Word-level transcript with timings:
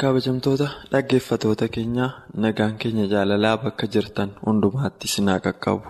Kabajamtoota 0.00 0.66
dhaggeeffatoota 0.92 1.66
keenyaa 1.74 2.10
nagaan 2.44 2.74
keenya 2.82 3.06
jaalalaa 3.12 3.56
bakka 3.62 3.86
jirtan 3.94 4.30
hundumaatti 4.46 5.08
sinaa 5.14 5.38
qaqqabu. 5.46 5.86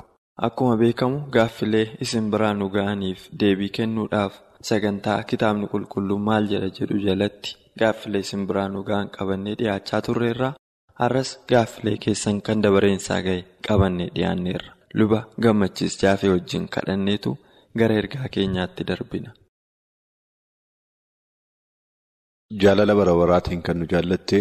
Akkuma 0.47 0.77
beekamu 0.83 1.19
gaaffilee 1.35 1.87
isin 2.05 2.31
biraa 2.33 2.55
nu 2.55 2.69
ga'aniif 2.77 3.21
deebii 3.41 3.69
kennuudhaaf 3.79 4.35
sagantaa 4.69 5.23
kitaabni 5.31 5.67
qulqulluu 5.73 6.19
maal 6.29 6.45
jedha 6.53 6.69
jedhu 6.79 6.99
jalatti 7.07 7.57
gaaffilee 7.81 8.23
isin 8.27 8.47
biraa 8.49 8.69
nu 8.75 8.83
ga'an 8.89 9.11
qabannee 9.17 9.55
dhiyaachaa 9.59 10.01
turreerra. 10.07 10.51
Har'as 11.01 11.31
gaaffilee 11.51 11.97
keessan 12.05 12.41
kan 12.47 12.63
dabareensaa 12.63 13.21
ga'e 13.27 13.43
qabannee 13.69 14.09
dhiyaanneerra. 14.15 14.71
Luba 14.99 15.21
gammachiis 15.43 15.99
jaafee 16.03 16.31
wajjin 16.35 16.69
kadhanneetu 16.75 17.37
gara 17.79 17.95
ergaa 18.03 18.29
keenyaatti 18.37 18.85
darbina. 18.89 19.31
Jaalala 22.53 22.95
bara 22.97 23.13
baraatiin 23.15 23.63
kan 23.63 23.77
nu 23.79 23.87
jaallatte 23.93 24.39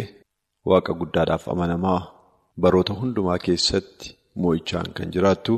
waaqa 0.72 0.94
guddaadhaaf 1.00 1.48
amanamaa 1.54 2.00
baroota 2.66 2.94
hundumaa 3.00 3.38
keessatti 3.46 4.14
moo'ichaan 4.44 4.94
kan 4.98 5.12
jiraattu 5.16 5.56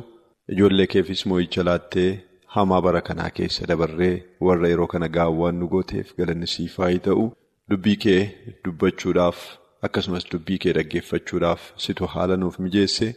ijoollee 0.54 0.88
keefis 0.94 1.22
moo'icha 1.30 1.64
laattee 1.68 2.10
hamaa 2.56 2.82
bara 2.86 3.02
kanaa 3.10 3.30
keessa 3.40 3.68
dabarree 3.72 4.16
warra 4.48 4.68
yeroo 4.72 4.88
kana 4.94 5.08
gaawwaan 5.18 5.56
nu 5.60 5.68
gooteef 5.74 6.16
galanni 6.20 6.48
siif 6.54 6.78
haa 6.84 6.98
ta'u 7.08 7.26
dubbii 7.70 7.96
kee 8.06 8.22
dubbachuudhaaf 8.66 9.40
akkasumas 9.88 10.26
dubbii 10.32 10.58
kee 10.64 10.74
dhaggeeffachuudhaaf 10.78 11.62
situ 11.84 12.06
haala 12.14 12.38
nuuf 12.44 12.58
mijeesse 12.66 13.08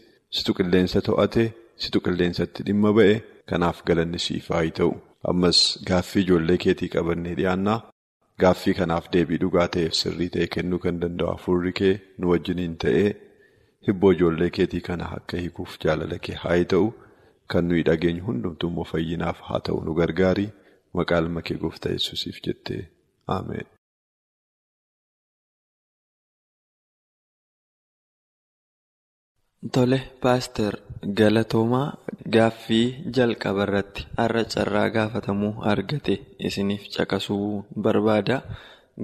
situ 0.40 0.54
qilleensa 0.58 1.00
to'ate 1.08 1.44
situ 1.84 2.00
qilleensatti 2.04 2.62
dhimma 2.68 2.92
ba'e 2.98 3.16
kanaaf 3.52 3.80
galanni 3.88 4.18
siif 4.26 4.52
haa 4.56 4.68
ta'u 4.80 4.92
ammas 5.32 5.58
gaaffii 5.88 6.22
ijoollee 6.26 6.56
keetii 6.66 6.88
qabannee 6.94 7.34
dhiyaannaa. 7.40 7.80
Gaaffii 8.42 8.74
kanaaf 8.78 9.08
deebii 9.14 9.38
dhugaa 9.42 9.66
ta'eef 9.76 9.94
sirrii 10.00 10.28
ta'e 10.36 10.46
kennuu 10.56 10.78
kan 10.84 11.00
danda'u 11.02 11.30
hafuurri 11.32 11.72
kee 11.80 11.92
nu 12.18 12.30
wajjiniin 12.32 12.76
ta'ee 12.84 13.10
hibboo 13.88 14.12
ijoollee 14.16 14.50
keetii 14.58 14.80
kana 14.88 15.10
akka 15.18 15.42
hiikuuf 15.42 15.76
jaalala 15.84 16.18
kee 16.28 16.36
haa 16.44 16.56
ta'u 16.74 16.88
kan 17.54 17.68
nuyi 17.68 17.84
dhageenyu 17.90 18.24
hundumtuu 18.30 18.70
immoo 18.72 18.86
fayyinaaf 18.92 19.40
haa 19.50 19.60
ta'u 19.68 19.84
nu 19.88 19.94
gargaari 20.00 20.46
maqaa 21.00 21.20
ilma 21.24 21.42
kee 21.50 21.58
gooftaa 21.66 21.92
yesuusiif 21.98 22.40
jettee 22.48 22.82
ameen. 23.36 23.66
Tole 29.70 29.98
paaster 30.20 30.74
galatoomaa 31.18 31.86
gaaffii 32.34 32.86
jalqaba 33.16 33.62
irratti 33.66 34.06
har'a 34.20 34.42
carraa 34.54 34.88
gaafatamuu 34.96 35.52
argate 35.72 36.14
isiniif 36.48 36.88
caqasuu 36.96 37.64
barbaada. 37.84 38.36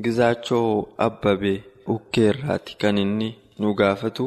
Gizaachoo 0.04 0.88
Abbabee 1.06 1.62
Ukkeerraati 1.94 2.74
kan 2.80 2.98
inni 2.98 3.28
nu 3.60 3.74
gaafatu 3.80 4.26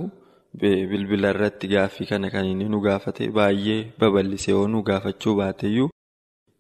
bilbila 0.62 1.30
irratti 1.36 1.68
gaaffii 1.74 2.08
kana 2.12 2.30
kan 2.34 2.46
inni 2.52 2.66
nu 2.70 2.80
gaafate 2.88 3.28
baay'ee 3.38 3.80
babal'isee 4.00 4.52
yoo 4.56 4.68
nu 4.68 4.81
gaafachuu 4.90 5.36
baateyyuu 5.41 5.90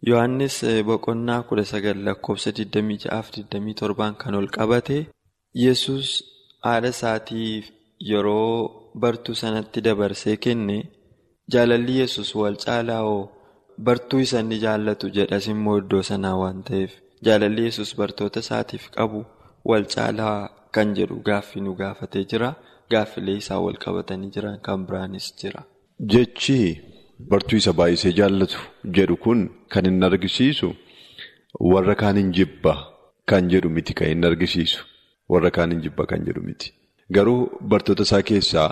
Yohaannis 0.09 0.57
boqonnaa 0.89 1.41
kudha 1.47 1.65
sagal 1.71 1.97
lakkoofsa 2.05 2.49
26-27 2.51 4.13
kan 4.21 4.35
ol 4.35 4.47
qabate 4.57 4.97
Yesus 5.63 6.07
haadha 6.65 6.89
isaatiif 6.95 7.65
yeroo. 8.11 8.80
Bartuu 9.03 9.35
sanatti 9.41 9.81
dabarsee 9.87 10.37
kenne 10.45 10.77
jaalalli 11.53 11.93
yesus 11.99 12.29
wal 12.41 12.55
caalaa 12.65 13.01
hoo 13.07 13.21
bartuu 13.87 14.19
isa 14.25 14.39
inni 14.43 14.57
jaallatu 14.65 15.09
jedhas 15.17 15.47
immoo 15.53 15.77
iddoo 15.81 16.03
sanaa 16.09 16.35
waan 16.41 16.59
ta'eef 16.69 16.91
jaalalli 17.27 17.63
yesus 17.67 17.95
bartoota 18.01 18.39
isaatiif 18.45 18.89
qabu 18.97 19.19
wal 19.71 19.85
caalaa 19.95 20.37
kan 20.77 20.93
jedhu 20.97 21.17
gaaffii 21.29 21.61
nu 21.65 21.73
gaafatee 21.81 22.23
jira 22.33 22.49
gaaffilee 22.93 23.37
isaa 23.41 23.59
wal 23.65 23.77
qabatanii 23.85 24.29
jiran 24.35 24.57
kan 24.67 24.85
biraanis 24.87 25.27
jira. 25.41 25.61
Jechi 26.13 26.59
bartuu 27.31 27.57
isa 27.61 27.73
baay'isee 27.79 28.11
jaallatu 28.19 28.59
jedhu 28.97 29.15
kun 29.25 29.39
kan 29.73 29.85
inni 29.89 30.05
argisiisu 30.09 30.69
warra 31.71 31.95
kaan 32.01 32.17
hin 32.21 32.31
jibba 32.37 32.73
kan 33.31 33.49
jedhu 33.53 33.69
miti 33.75 33.93
kan 33.99 34.09
inni 34.13 34.27
argisiisu 34.31 34.79
warra 35.33 35.51
kaan 35.57 35.71
hin 35.75 35.81
jibba 35.87 36.05
kan 36.11 36.25
jedhu 36.27 36.41
miti. 36.47 36.67
Garuu 37.15 37.41
bartoota 37.71 38.03
isaa 38.07 38.21
keessaa 38.29 38.69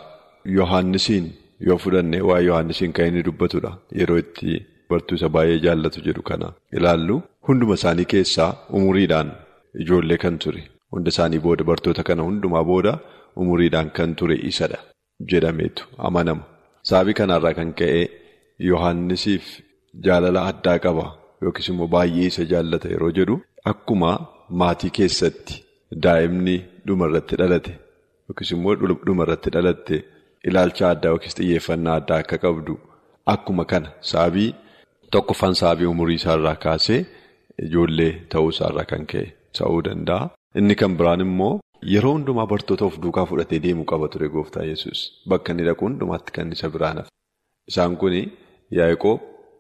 Yohaannisiin 0.58 1.26
yoo 1.68 1.78
fudhanne 1.84 2.20
waa 2.30 2.40
Yohaannisiin 2.48 2.94
kan 2.98 3.08
inni 3.10 3.24
dubbatudha. 3.28 3.72
Yeroo 4.00 4.18
itti 4.24 4.52
bartuu 4.90 5.16
isa 5.20 5.30
baay'ee 5.36 5.60
jaallatu 5.66 6.00
jedhu 6.08 6.22
kana 6.30 6.48
ilaallu 6.78 7.16
hunduma 7.48 7.74
isaanii 7.80 8.06
keessaa 8.14 8.52
umuriidhaan 8.80 9.30
ijoollee 9.86 10.18
kan 10.24 10.38
ture. 10.46 10.62
Hunda 10.92 11.10
isaanii 11.14 11.40
booda 11.46 11.64
bartoota 11.72 12.04
kana 12.10 12.24
hundumaa 12.28 12.64
booda 12.72 12.94
umuriidhaan 13.42 13.90
kan 13.98 14.16
ture 14.22 14.36
isadha 14.52 14.80
jedhameetu 15.34 15.84
amanama. 16.10 16.44
Sababii 16.90 17.14
kanarraa 17.22 17.54
kan 17.60 17.74
ka'e 17.82 18.02
Yohaannisiif 18.70 19.46
jaalala 20.06 20.42
addaa 20.52 20.80
qaba 20.86 21.06
yookiis 21.44 21.68
immoo 21.74 21.88
baay'ee 21.96 22.28
isa 22.32 22.44
jaallata 22.54 22.88
yeroo 22.94 23.12
jedhu 23.20 23.36
akkuma 23.72 24.12
maatii 24.62 24.92
keessatti 24.98 25.56
daa'imni 26.06 26.56
dhumarratti 26.88 27.36
dhalate. 27.42 27.74
Yookiis 28.30 28.52
immoo 28.56 28.76
dhuma 29.06 29.24
irratti 29.26 29.50
dhalatte 29.56 29.98
ilaalcha 30.50 30.86
addaa 30.94 31.12
yookiis 31.14 31.36
xiyyeeffannaa 31.40 31.96
addaa 32.02 32.20
akka 32.24 32.38
qabdu 32.46 32.74
akkuma 33.34 33.64
kana 33.72 33.90
sababii 34.12 34.50
tokkoffaan 35.16 35.56
sababii 35.62 35.90
umurii 35.94 36.18
isaarraa 36.22 36.56
kaasee 36.66 37.00
ijoollee 37.66 38.12
ta'uu 38.34 38.50
isaarraa 38.56 38.86
kan 38.92 39.04
ka'e 39.14 39.26
ta'uu 39.60 39.80
danda'a. 39.88 40.30
Inni 40.60 40.76
kan 40.82 40.94
biraan 41.00 41.22
immoo 41.26 41.54
yeroo 41.94 42.14
hundumaa 42.18 42.48
bartoota 42.52 42.86
of 42.90 42.96
duukaa 43.04 43.26
fudhatee 43.32 43.60
deemuu 43.66 43.86
qaba 43.92 44.08
ture 44.14 44.28
gooftaa 44.36 44.66
yesus 44.72 45.00
bakka 45.34 45.50
inni 45.54 45.66
dhaqu 45.70 45.84
hundumaatti 45.88 46.32
kan 46.38 46.52
isa 46.56 46.68
biraan 46.76 46.98
hafe. 47.02 47.12
Isaan 47.72 47.98
kun 48.02 48.14
Yaaqoob, 48.78 49.20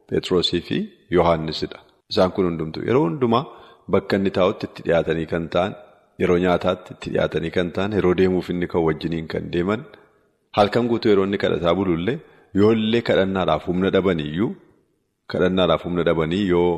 Pheexroosii 0.09 0.61
fi 0.67 0.77
Yohaannisidha. 1.17 1.79
Isaan 2.11 2.31
kun 2.35 2.45
hundumtu 2.49 2.79
yeroo 2.87 3.03
hundumaa 3.07 3.43
bakka 3.93 4.13
inni 4.19 4.31
taa'utti 4.37 4.65
itti 4.69 4.81
dhiyaatanii 4.87 5.27
kan 5.33 5.45
ta'an. 5.55 5.71
Yeroo 6.21 6.37
nyaataatti 6.43 6.91
itti 6.95 7.09
dhiyaatanii 7.13 7.51
kan 7.57 7.67
ta'an 7.75 7.91
yeroo 7.97 8.13
deemuuf 8.19 8.47
inni 8.53 8.67
kan 8.71 8.81
wajjiniin 8.87 9.27
kan 9.33 9.45
deeman 9.53 9.81
halkan 10.57 10.87
guutuu 10.91 11.11
yeroo 11.11 11.25
inni 11.29 11.37
kadhataa 11.43 11.73
bulullee 11.79 12.17
yoollee 12.61 13.01
kadhannaadhaaf 13.09 13.63
humna 13.69 13.89
dhabaniyyuu 13.95 14.49
kadhannaadhaaf 15.33 15.83
humna 15.87 16.03
dhabanii 16.09 16.43
yoo 16.53 16.71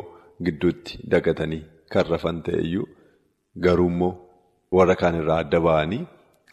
gidduutti 0.45 0.93
dagatanii 1.13 1.61
kan 1.93 2.05
rafan 2.11 2.37
ta'eyyuu 2.47 2.85
garuu 3.65 3.89
immoo 3.93 4.11
warra 4.77 4.95
kaan 5.01 5.15
irraa 5.21 5.39
adda 5.45 5.59
ba'anii 5.67 6.01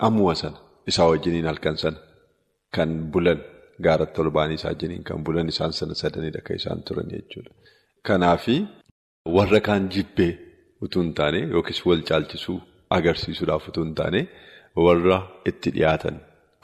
ammuma 0.09 0.35
sana 0.43 0.59
isaa 0.93 1.09
wajjiniin 1.13 1.47
halkan 1.51 1.77
sana 1.83 1.99
kan 2.79 2.91
bulan 3.13 3.41
gaaratti 3.87 4.19
ol 4.25 4.31
ba'anii 4.39 4.57
isaa 4.61 4.71
wajjiniin 4.73 5.03
kan 5.11 5.19
bulan 5.29 5.47
isaan 5.55 5.73
sana 5.81 5.95
sadanidha 6.03 6.41
kan 6.47 6.57
isaan 6.61 6.81
turan 6.87 7.09
jechuudha. 7.13 7.51
Kanaafi 8.07 8.57
warra 9.37 9.61
kaan 9.69 9.85
jibbee 9.95 10.33
utuu 10.85 11.03
hin 11.05 11.13
taane 11.21 11.41
yookiis 11.55 11.81
wal 11.91 12.03
caalchisuu. 12.11 12.59
Agarsiisuudhaaf 12.97 13.65
utuu 13.71 13.85
hin 13.87 13.95
taane 14.01 14.21
warra 14.87 15.19
itti 15.51 15.69
dhiyaatan 15.77 16.17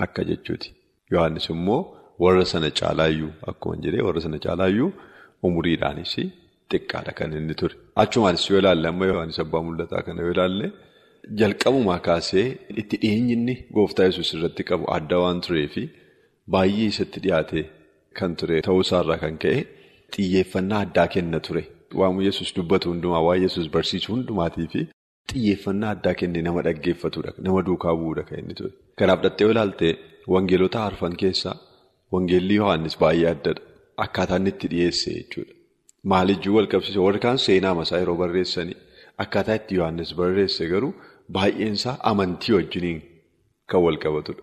akka 0.04 0.22
jechuuti. 0.30 0.68
Yohaannis 1.12 1.46
immoo 1.54 1.80
warra 2.24 2.44
sana 2.52 2.68
caalaayyuu 2.80 3.32
akkuma 3.52 3.76
jedhee 3.84 4.02
warra 4.08 4.20
sana 4.26 4.38
caalaayyuu 4.46 4.90
umuriidhaanis 5.46 6.12
xiqqaadha 6.72 7.12
kan 7.18 7.30
inni 7.38 7.54
ture. 7.60 7.74
Achumaanis 8.02 8.44
yoo 8.50 8.58
ilaalle 8.62 8.86
amma 8.92 9.04
Yohaannis 9.10 9.38
abbaa 9.44 9.62
mul'ataa 9.66 10.02
kana 10.06 10.20
yoo 10.26 10.32
ilaalle 10.36 10.66
jalqabumaa 11.40 11.98
kaasee 12.08 12.46
itti 12.80 12.96
dhiyeenyi 13.02 13.32
inni 13.38 13.54
gooftaa 13.76 14.06
yesus 14.10 14.28
irratti 14.36 14.62
qabu 14.70 14.84
adda 14.96 15.16
waan 15.24 15.38
tureefi 15.46 15.84
baay'ee 16.54 16.88
isatti 16.92 17.18
dhiyaate 17.24 17.60
kan 18.18 18.30
ture 18.40 18.56
ta'uusaarraa 18.66 19.18
kan 19.24 19.34
ka'e 19.44 19.58
xiyyeeffannaa 20.14 20.80
addaa 20.86 21.06
kenna 21.14 21.38
ture. 21.46 21.62
Waamu 22.00 22.20
yesus 22.28 22.48
dubbatu 22.56 22.86
hundumaa 22.92 23.22
waa'ee 23.28 23.42
yesus 23.46 23.66
barsiisu 23.74 24.08
hundumaatii 24.14 24.68
fi 24.72 24.80
xiyyeeffannaa 25.30 25.90
addaa 25.96 26.14
kennee 26.20 26.42
nama 26.46 26.62
dhaggeeffatudha. 26.66 27.30
Nama 27.46 27.60
duukaa 27.68 27.94
bu'uudha 28.00 28.22
kan 28.28 28.38
inni 28.42 28.54
ture. 28.60 28.72
Kanaaf 28.98 29.20
dhattee 29.24 29.48
ilaalte 29.54 29.88
wangeelota 30.34 30.78
arfan 30.88 31.14
keessaa 31.22 31.56
wangeelli 32.12 32.54
Yohaannis 32.60 32.96
baay'ee 33.02 33.28
addadha. 33.34 33.62
Akkaataa 34.04 34.38
inni 34.40 34.50
itti 34.54 34.66
dhiyeesse 34.72 35.10
jechuudha. 35.18 35.52
Maalijjuu 36.12 36.54
wal 36.56 36.68
qabsiise 36.72 37.00
warri 37.06 37.20
kaan 37.26 37.38
seenaa 37.46 37.74
masaa 37.80 37.98
yeroo 38.02 38.16
barreessanii 38.22 38.76
akkaataa 39.24 39.56
itti 39.60 39.74
Yohaannis 39.78 40.10
barreesse 40.20 40.68
garuu 40.72 40.92
baay'een 41.36 41.74
isaa 41.80 41.96
amantii 42.10 42.54
wajjiniin 42.58 43.00
kan 43.70 43.80
wal 43.86 43.98
qabatudha. 44.04 44.42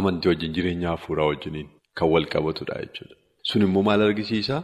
Amantii 0.00 0.28
wajjin 0.32 0.52
jireenya 0.56 0.88
hafuuraa 0.94 1.26
wajjiniin 1.32 1.68
kan 2.00 2.08
wal 2.12 2.26
qabatudha 2.34 2.74
jechuudha. 2.84 3.14
Sun 3.48 3.62
immoo 3.66 3.82
maal 3.88 4.02
argisiisaa? 4.08 4.62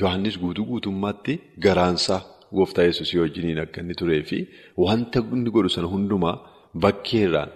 Yohaannis 0.00 0.36
guutuu 0.42 0.64
guutummaatti 0.70 1.34
garaansaa 1.64 2.20
gooftaa 2.58 2.84
yesuusii 2.88 3.20
wajjiniin 3.24 3.58
akka 3.64 3.78
inni 3.84 3.94
turee 4.00 4.22
fi 4.30 4.38
wanta 4.84 5.18
inni 5.36 5.50
godhu 5.56 5.70
sana 5.76 5.88
hundumaa 5.94 6.36
bakkeerraan 6.84 7.50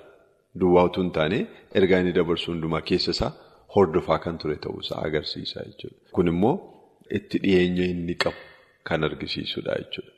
duwwaa 0.61 0.85
utuu 0.89 1.03
hin 1.05 1.13
taane 1.19 1.39
ergaa 1.81 2.01
inni 2.05 2.13
dabarsu 2.19 2.47
hundumaa 2.53 2.81
keessa 2.91 3.11
isaa 3.17 3.33
hordofaa 3.77 4.19
kan 4.25 4.39
ture 4.43 4.57
ta'uusaa 4.65 5.01
agarsiisa 5.07 5.59
jechuudha. 5.69 5.97
Kun 6.17 6.29
immoo 6.33 6.55
itti 7.19 7.37
dhiyeenya 7.45 7.85
inni 7.95 8.15
qabu 8.25 8.41
kan 8.91 9.05
argisiisudha 9.09 9.73
jechuudha. 9.83 10.13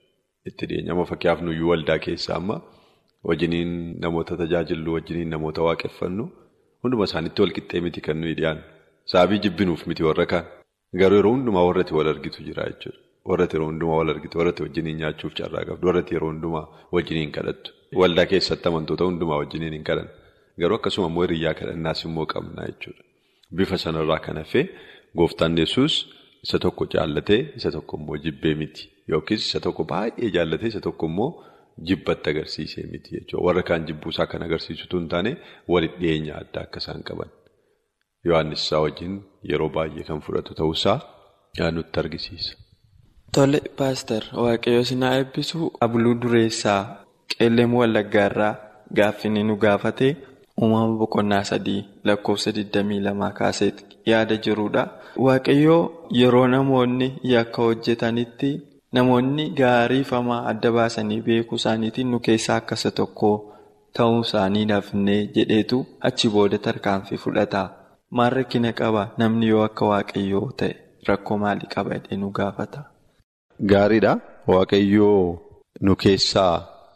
Itti 0.49 0.65
dhiyeenya 0.69 0.93
amma 0.97 1.05
fakkeenyaaf 1.13 1.41
nuyyuu 1.47 1.71
waldaa 1.73 1.99
keessaa 2.09 2.37
amma 2.41 2.57
wajjiniin 3.29 3.73
namoota 4.05 4.37
tajaajillu 4.43 4.91
wajjiniin 4.97 5.31
namoota 5.35 5.61
waaqeffannu 5.69 6.25
hunduma 6.83 7.05
isaaniitti 7.11 7.41
walqixxee 7.45 7.81
miti 7.87 8.01
kan 8.09 8.17
nuyi 8.25 8.35
dhiyaannu. 8.41 8.63
Sababii 9.13 9.39
jibbinuuf 9.45 9.83
miti 9.91 10.03
warra 10.09 10.27
kaan. 10.33 10.47
Garuu 11.01 11.17
yeroo 11.21 11.33
hundumaa 11.37 11.65
warratti 11.69 11.95
wal 11.99 12.09
argitu 12.15 12.39
jira 12.49 12.65
jechuudha. 12.71 13.01
Warratti 13.31 13.57
yeroo 13.57 13.69
hundumaa 13.71 13.97
wal 14.01 14.11
argitu, 14.15 14.39
warratti 14.41 14.63
wajjiniin 14.67 14.97
nyaachuuf 15.03 15.33
carraa 15.39 15.65
qabdu, 15.69 15.85
warratti 15.89 16.15
yeroo 16.17 16.29
hundumaa 16.33 16.65
wajjiniin 16.97 17.33
kadhattu. 17.37 17.69
Waldaa 18.01 18.27
keessatti 18.33 18.69
amantoota 18.71 19.05
hundumaa 19.09 19.39
wajjiniin 19.43 19.73
hin 19.79 19.85
kadhannu. 19.89 20.13
Garuu 20.61 20.77
akkasuma 20.81 21.07
immoo 21.11 21.25
hiriyyaa 21.27 21.55
kadhannaas 21.61 22.01
immoo 22.09 22.27
qabna 22.35 22.63
jechuudha. 22.69 23.03
Bifa 23.57 23.77
sanarraa 23.85 24.19
kan 24.27 24.37
hafee 24.43 24.65
gooftaan 25.19 25.59
yesuus 25.63 25.95
isa 26.45 26.59
tokko 26.65 26.87
jaallatee 26.95 27.41
isa 27.59 27.71
tokko 27.77 27.97
immoo 28.01 28.17
jibbee 28.27 28.55
miti. 28.63 28.83
Yookiis 29.13 29.43
isa 29.49 29.61
tokko 29.67 29.83
baay'ee 29.93 30.31
jaallatee 30.37 30.69
isa 30.73 30.81
tokko 30.87 31.07
immoo 31.11 31.29
jibbatti 31.89 32.31
agarsiisee 32.33 32.85
miti 32.93 33.11
jechuudha. 33.17 33.45
Warra 33.47 33.63
kaan 33.71 33.87
jibbuusaa 33.89 34.27
kan 34.33 34.43
agarsiisutu 34.49 34.99
hin 35.01 35.09
taane 35.15 35.33
walitti 35.75 35.99
dhiyeenya 36.05 36.35
addaa 36.43 36.63
akka 36.69 36.79
isaan 36.85 37.03
qaban. 37.11 37.31
Yohaannis 38.29 38.63
isaa 38.67 38.81
wajjin 38.87 39.15
yeroo 39.51 39.69
baay'ee 39.79 40.05
kan 40.13 40.21
fudhatu 40.29 40.53
ta'uusaa 40.61 40.99
nutti 41.77 42.01
argisiisa. 42.05 42.53
Tole 43.37 43.59
paaster 43.79 44.23
waaqayyo 44.45 44.83
sinaa 44.91 45.15
eebbisu 45.21 45.59
abuluu 45.85 46.15
dureessaa 46.23 46.81
qeellemuu 47.33 47.81
wallaggaarraa 47.83 48.55
gaaffinni 48.99 49.43
nu 49.49 49.55
gaafate 49.65 50.09
uumama 50.61 50.95
boqonnaa 51.01 51.43
sadii 51.51 51.81
lakkoofsa 52.11 52.51
22 52.59 53.33
kaasee 53.41 53.73
yaada 54.11 54.37
jirudha. 54.45 54.83
Waaqayyoo 55.27 55.83
yeroo 56.21 56.47
namoonni 56.55 57.09
yakka 57.33 57.63
hojjetanitti 57.69 58.51
namoonni 58.99 59.45
gaariifamaa 59.61 60.41
adda 60.55 60.73
baasanii 60.79 61.21
beekuu 61.29 61.61
isaaniitiin 61.63 62.11
nu 62.15 62.21
keessaa 62.31 62.57
akka 62.63 62.75
isa 62.81 62.91
tokko 63.01 63.31
ta'uu 63.99 64.21
isaanii 64.27 64.65
nafnee 64.73 65.21
jedheetu 65.39 65.85
achi 66.11 66.29
booda 66.35 66.59
tarkaanfii 66.67 67.19
fudhata. 67.25 67.63
Maal 68.17 68.33
rakkina 68.41 68.73
qaba 68.81 69.09
namni 69.21 69.49
yoo 69.55 69.63
akka 69.71 69.85
waaqayyoo 69.95 70.47
ta'e 70.61 70.75
rakkoo 71.09 71.39
maalii 71.45 71.71
qaba 71.75 71.95
jedhee 71.99 72.17
nu 72.25 72.31
gaafata? 72.39 72.81
Gaariidha. 73.73 74.13
Waaqayyoo 74.47 75.39
nu 75.87 75.97
keessaa 76.03 76.55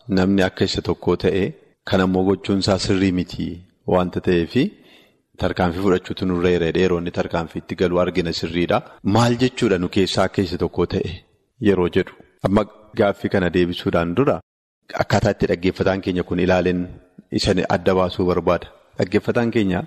namni 0.08 0.42
akka 0.48 0.64
isa 0.64 0.82
tokkoo 0.88 1.16
ta'e 1.24 1.44
kan 1.90 2.00
ammoo 2.04 2.24
gochuunsaa 2.28 2.78
sirrii 2.84 3.12
miti 3.18 3.46
wanta 3.94 4.20
ta'eefi 4.26 4.62
tarkaanfii 5.42 5.82
fudhachuutu 5.84 6.26
nurra 6.30 6.50
jireedha 6.54 6.80
yeroo 6.84 6.98
inni 7.02 7.10
tarkaanfiitti 7.18 7.74
galu 7.80 8.00
argina 8.04 8.32
sirriidha. 8.40 8.78
Maal 9.14 9.36
jechuudha 9.42 9.78
nu 9.78 9.88
keessaa 9.96 10.24
akka 10.30 10.42
isa 10.46 10.58
tokkoo 10.64 10.86
ta'e 10.94 11.12
yeroo 11.68 11.88
jedhu. 11.96 12.12
Amma 12.46 12.64
gaaffii 12.98 13.28
kana 13.34 13.50
deebisuudhaan 13.56 14.14
dura 14.18 14.40
akkaataa 15.04 15.30
itti 15.36 15.46
dhaggeeffataan 15.52 16.00
keenya 16.04 16.22
kun 16.28 16.38
ilaaleen 16.44 16.86
isa 17.38 17.52
adda 17.76 17.94
baasuu 17.94 18.26
barbaada. 18.26 18.68
Dhaggeeffataan 18.98 19.50
keenya. 19.50 19.82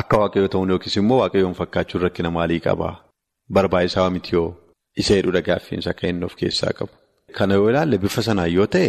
Akka 0.00 0.18
waaqayyoo 0.22 0.48
ta'uun 0.54 0.70
yookiis 0.70 0.96
immoo 1.00 1.18
waaqayyoon 1.22 1.54
fakkaachuun 1.60 2.02
rakkina 2.06 2.30
maalii 2.30 2.60
qabaa? 2.60 2.94
Barbaachisaa 3.52 4.10
miti 4.10 4.34
yoo 4.36 4.48
isa 5.02 5.14
hedduudha 5.16 5.42
gaaffiinsa 5.48 5.94
inni 6.10 6.24
of 6.24 6.34
keessaa 6.36 6.72
qabu. 6.78 6.92
Kana 7.36 7.54
yoo 7.54 7.70
ilaalle 7.70 7.98
bifa 7.98 8.22
sanaan 8.22 8.52
yoo 8.52 8.66
ta'e 8.74 8.88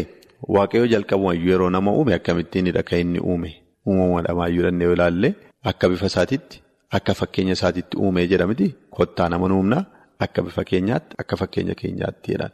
waaqayyoo 0.56 0.88
jalqabumayyuu 0.94 1.50
yeroo 1.52 1.70
nama 1.70 1.92
uume 1.98 2.14
akkamittiinidha 2.20 2.84
kan 2.84 3.00
inni 3.00 3.20
uume? 3.20 3.52
Uumamadhamaayyuu 3.88 4.64
danda'e 4.68 4.86
yoo 4.88 4.96
ilaalle 4.98 5.30
akka 5.72 5.90
bifa 5.90 6.06
isaatiitti 6.12 6.62
akka 7.00 7.14
fakkeenya 7.20 7.54
isaatiitti 7.60 7.98
uume 7.98 8.28
jedhamti 8.32 8.68
kottaa 8.98 9.30
nama 9.30 9.46
uumnaa 9.58 9.84
akka 10.26 10.42
bifa 10.48 10.64
keenyaatti 10.72 11.16
akka 11.24 11.36
fakkeenya 11.42 11.76
keenyaatti 11.82 12.32
jedhan. 12.32 12.52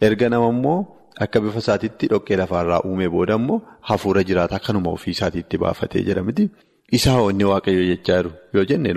Erga 0.00 0.28
nama 0.28 0.48
immoo 0.56 0.78
akka 1.26 1.40
bifa 1.40 1.58
isaatiitti 1.64 2.06
dhoqqee 2.12 2.36
lafaarraa 2.42 2.80
uume 2.90 3.08
booda 3.16 3.34
immoo 3.40 3.62
hafuura 3.90 4.22
jiraataa 4.28 4.58
kanuma 4.66 4.90
ofii 4.98 5.14
isaatiitti 5.18 5.58
baafatee 5.64 6.02
jedhamti. 6.08 6.50
Isaa 6.92 7.20
inni 7.30 7.44
waaqayyoo 7.50 7.86
jechaa 7.92 8.16
jiru 8.22 8.32
yoo 8.54 8.64
jenne 8.70 8.90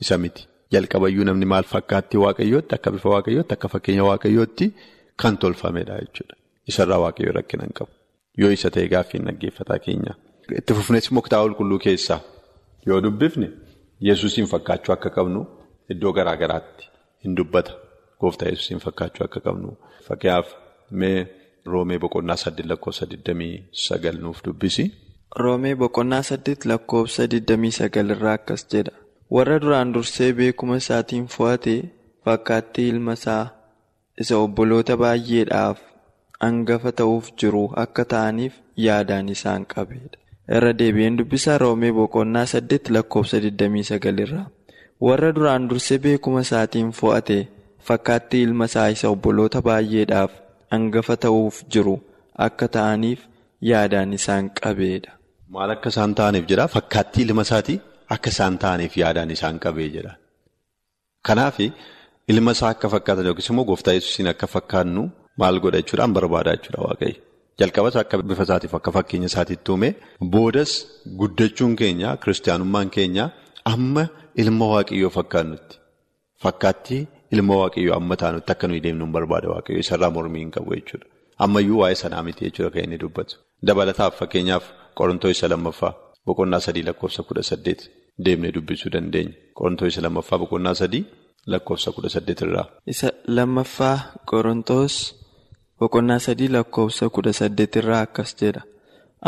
isa 0.00 0.18
miti. 0.18 0.46
Jalqabayyuu 0.72 1.24
namni 1.28 1.46
maal 1.52 1.64
fakkaatti 1.72 2.16
waaqayyootti 2.24 2.74
akka 2.74 2.90
bifa 2.94 3.08
waaqayyootti 3.14 3.52
akka 3.56 3.68
fakkeenya 3.74 4.04
waaqayyootti 4.10 4.66
kan 5.22 5.36
tolfamedha 5.42 5.98
jechuudha. 6.04 6.36
Isarraa 6.70 6.98
waaqayyoo 7.04 7.34
rakkina 7.38 7.62
hin 7.66 7.74
qabu. 7.78 7.92
Yoo 8.38 8.50
isa 8.56 8.70
ta'e 8.70 8.88
gaaffiin 8.94 9.24
dhaggeeffataa 9.28 9.78
keenya. 9.84 10.14
Itti 10.58 10.74
fufnes 10.74 11.08
kitaaba 11.08 11.44
qulqulluu 11.48 11.78
keessaa 11.86 12.20
yoo 12.86 13.00
dubbifne 13.04 13.48
yesuusiin 14.08 14.46
fakkaachuu 14.52 14.92
akka 14.96 15.10
qabnu 15.16 15.40
iddoo 15.92 16.12
garaa 16.12 16.36
garaatti 16.42 16.84
hin 17.24 17.36
dubbata. 17.36 17.72
Gooftaa 18.20 18.48
yesuusiin 18.48 18.80
fakkaachuu 18.86 19.24
akka 19.28 19.40
qabnu. 19.46 19.68
Fakkeenyaaf 20.08 20.48
mee 20.90 21.18
roomee 21.66 21.98
boqonnaa 21.98 22.36
saddeet 22.36 22.66
lakkoofsa 22.72 23.06
29 23.06 24.20
nuuf 24.26 24.42
dubbisi. 24.44 24.84
Roomee 25.42 25.74
boqonnaa 25.74 26.22
saddeet 26.22 26.64
lakkoofsa 26.70 27.22
29 27.26 28.10
irraa 28.16 28.34
akkas 28.40 28.66
jedha. 28.72 28.92
Warra 29.34 29.58
duraan 29.62 29.92
dursee 29.94 30.32
beekuma 30.38 30.76
isaatiin 30.82 31.26
fo'ate 31.34 31.74
fakkaattii 32.26 32.88
ilma 32.92 33.12
isaa 33.18 33.44
isa 34.24 34.36
obboloota 34.44 34.96
baay'eedhaaf 35.02 35.78
hangafa 36.44 36.92
ta'uuf 37.00 37.30
jiru 37.42 37.62
akka 37.84 38.04
ta'aniif 38.12 38.54
yaadaan 38.86 39.28
isaan 39.34 39.64
qabeedha. 39.74 40.18
Irra 40.56 40.72
deebi'een 40.80 41.18
dubbisaa 41.18 41.58
Roomee 41.62 41.92
boqonnaa 41.98 42.46
saddeet 42.52 42.90
lakkoofsa 42.96 43.40
29 43.46 44.22
irraa. 44.26 44.46
Warra 45.06 45.30
duraan 45.36 45.68
dursee 45.70 45.98
beekuma 46.06 46.40
isaatiin 46.46 46.90
fo'ate 47.00 47.38
fakkaattii 47.88 48.42
ilma 48.48 48.64
isaa 48.70 48.88
isa 48.96 49.08
obboloota 49.14 49.62
baay'eedhaaf 49.68 50.32
hangafa 50.76 51.16
ta'uuf 51.24 51.62
jiru 51.72 51.96
akka 52.46 52.68
ta'aniif 52.76 53.20
yaadaan 53.70 54.12
isaan 54.20 54.50
qabeedha. 54.60 55.10
Maal 55.54 55.70
akka 55.76 55.88
isaan 55.94 56.14
ta'aniif 56.20 56.46
jedhaa 56.52 56.68
fakkaattii 56.76 57.24
ilma 57.28 57.42
isaatii 57.48 57.78
akka 58.14 58.30
isaan 58.34 58.54
ta'aniif 58.62 58.94
yaadaan 59.02 59.30
isaan 59.36 59.56
qabee 59.64 59.88
jedha. 59.96 60.12
Kanaaf 61.26 61.56
ilma 62.32 62.52
isaa 62.56 62.70
akka 62.74 62.88
fakkaatan 62.94 63.26
yookiis 63.30 63.48
immoo 63.52 63.64
gooftaa 63.70 63.94
yesuusiin 63.98 64.28
akka 64.32 64.46
fakkaannu 64.54 65.02
maal 65.40 65.56
godha 65.64 65.78
jechuudhaan 65.82 66.12
barbaada 66.16 66.52
jechuudha 66.56 66.80
waaqayyo. 66.88 67.16
Jalqabas 67.60 67.94
akka 68.02 68.14
bifa 68.28 68.44
isaatiif 68.48 68.72
akka 68.78 68.90
fakkeenya 68.96 69.28
isaatiitti 69.32 69.70
uume 69.72 69.88
boodas 70.34 70.70
guddachuun 71.20 71.72
keenya 71.80 72.08
kiristaanummaan 72.22 72.88
keenya 72.96 73.24
amma 73.72 74.04
ilma 74.42 74.66
waaqayyoo 74.74 75.10
fakkaannutti 75.18 75.74
fakkaattii 76.44 77.02
ilma 77.34 77.54
waaqayyoo 77.62 77.94
amma 78.00 78.14
taanutti 78.22 78.50
akka 78.54 78.66
nuyi 78.68 78.80
deemnu 78.86 79.06
barbaada 79.16 79.48
waaqayyo 79.54 79.78
isarraa 79.84 80.10
mormii 80.16 80.42
hin 80.44 80.50
qabu 80.56 80.70
jechuudha. 80.78 81.06
Ammayyuu 81.44 81.78
waa'ee 81.82 81.98
sanaa 82.02 82.22
miti 82.26 82.42
jechuudha 82.46 82.70
kan 82.74 82.84
inni 82.86 82.98
dubbatu. 83.04 83.34
Dabalataaf 83.66 84.12
fakkeenyaaf 84.20 84.64
Qorontoo 84.98 85.30
isa 85.34 85.46
lammaffaa 85.52 85.92
boqonnaa 86.26 86.60
sadii 86.66 86.84
lakkoofsa 86.88 87.22
kudha 87.28 87.42
saddeet 87.50 87.80
deemnee 88.24 88.52
dubbisuu 88.54 88.90
dandeenya. 88.92 89.32
Qorontoo 89.58 89.88
isa 89.88 90.02
lammaffaa 90.02 90.38
boqonnaa 90.38 90.74
sadii 90.80 91.04
lakkoofsa 91.46 91.92
kudha 91.92 92.08
saddeet 92.14 92.40
irraa. 92.46 92.66
Isa 92.86 93.10
lammaffaa 93.26 93.96
Qorontoos 94.30 94.94
boqonnaa 95.80 96.18
sadii 96.26 96.48
lakkoofsa 96.56 97.08
kudha 97.10 97.32
saddeet 97.32 97.76
irraa 97.76 98.00
akkas 98.06 98.36
jedha. 98.40 98.62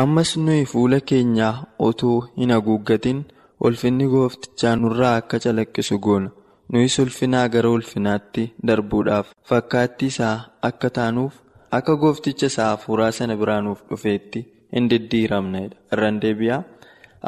Ammas 0.03 0.37
nuyi 0.37 0.65
fuula 0.73 1.01
keenyaa 1.01 1.55
utuu 1.89 2.19
hin 2.39 2.51
haguuggatin 2.55 3.25
ulfinni 3.65 4.07
gooftichaa 4.15 4.77
nurraa 4.77 5.15
akka 5.21 5.39
calaqqisu 5.45 5.99
goona. 5.99 6.31
Nuyis 6.73 6.99
ulfinaa 6.99 7.49
gara 7.49 7.71
ulfinaatti 7.71 8.45
darbuudhaaf 8.67 9.29
fakkaattii 9.49 10.09
isaa 10.13 10.37
akka 10.69 10.91
taanuuf 10.97 11.35
akka 11.79 11.95
goofticha 11.97 12.47
isaa 12.53 12.69
hafuuraa 12.73 13.13
sana 13.19 13.37
biraa 13.43 13.61
nuuf 13.67 13.83
dhufeetti 13.91 14.41
hin 14.75 14.91
diddiiramnedha. 14.91 15.77
Irraan 15.93 16.21
deebi'aa. 16.23 16.63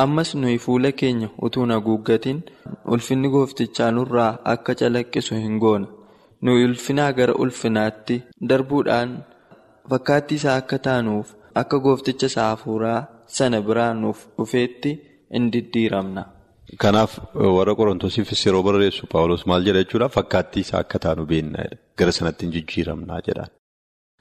Ammas 0.05 0.35
nuyi 0.35 0.59
fuula 0.64 0.90
keenya 1.00 1.28
utuu 1.47 1.62
hin 1.64 1.73
haguuggatin 1.75 2.38
ulfinni 2.95 3.28
gooftichaa 3.35 3.90
nurraa 3.97 4.31
akka 4.52 4.75
calaqqisu 4.81 5.35
hin 5.45 5.59
goona. 5.64 5.87
Nuyi 6.43 6.64
ulfinaa 6.69 7.12
gara 7.19 7.35
ulfinaatti 7.45 8.17
darbuudhaan 8.50 9.11
fakkaattii 9.90 10.37
isaa 10.40 10.57
akka 10.62 10.78
taanuuf 10.87 11.33
akka 11.62 11.78
goofticha 11.87 12.26
isaa 12.33 12.49
hafuuraa 12.50 13.00
sana 13.38 13.61
biraa 13.71 13.93
nuuf 14.02 14.21
dhufeetti 14.38 14.93
in 15.40 15.50
diddiiramna. 15.52 16.23
Kanaaf 16.85 17.19
warra 17.57 17.75
Qorontosiifis 17.75 18.47
yeroo 18.47 18.62
barreessu 18.62 19.07
Paawulos 19.12 19.47
maal 19.47 19.64
jedha 19.69 19.83
jechuudha 19.85 20.09
fakkaattii 20.17 20.61
isaa 20.69 20.81
akka 20.85 20.99
taanu 21.05 21.26
beekna 21.33 21.64
gara 21.99 22.12
sanatti 22.12 22.47
hin 22.47 22.52
jijjiiramnaa 22.57 23.21
jedhaan. 23.28 23.50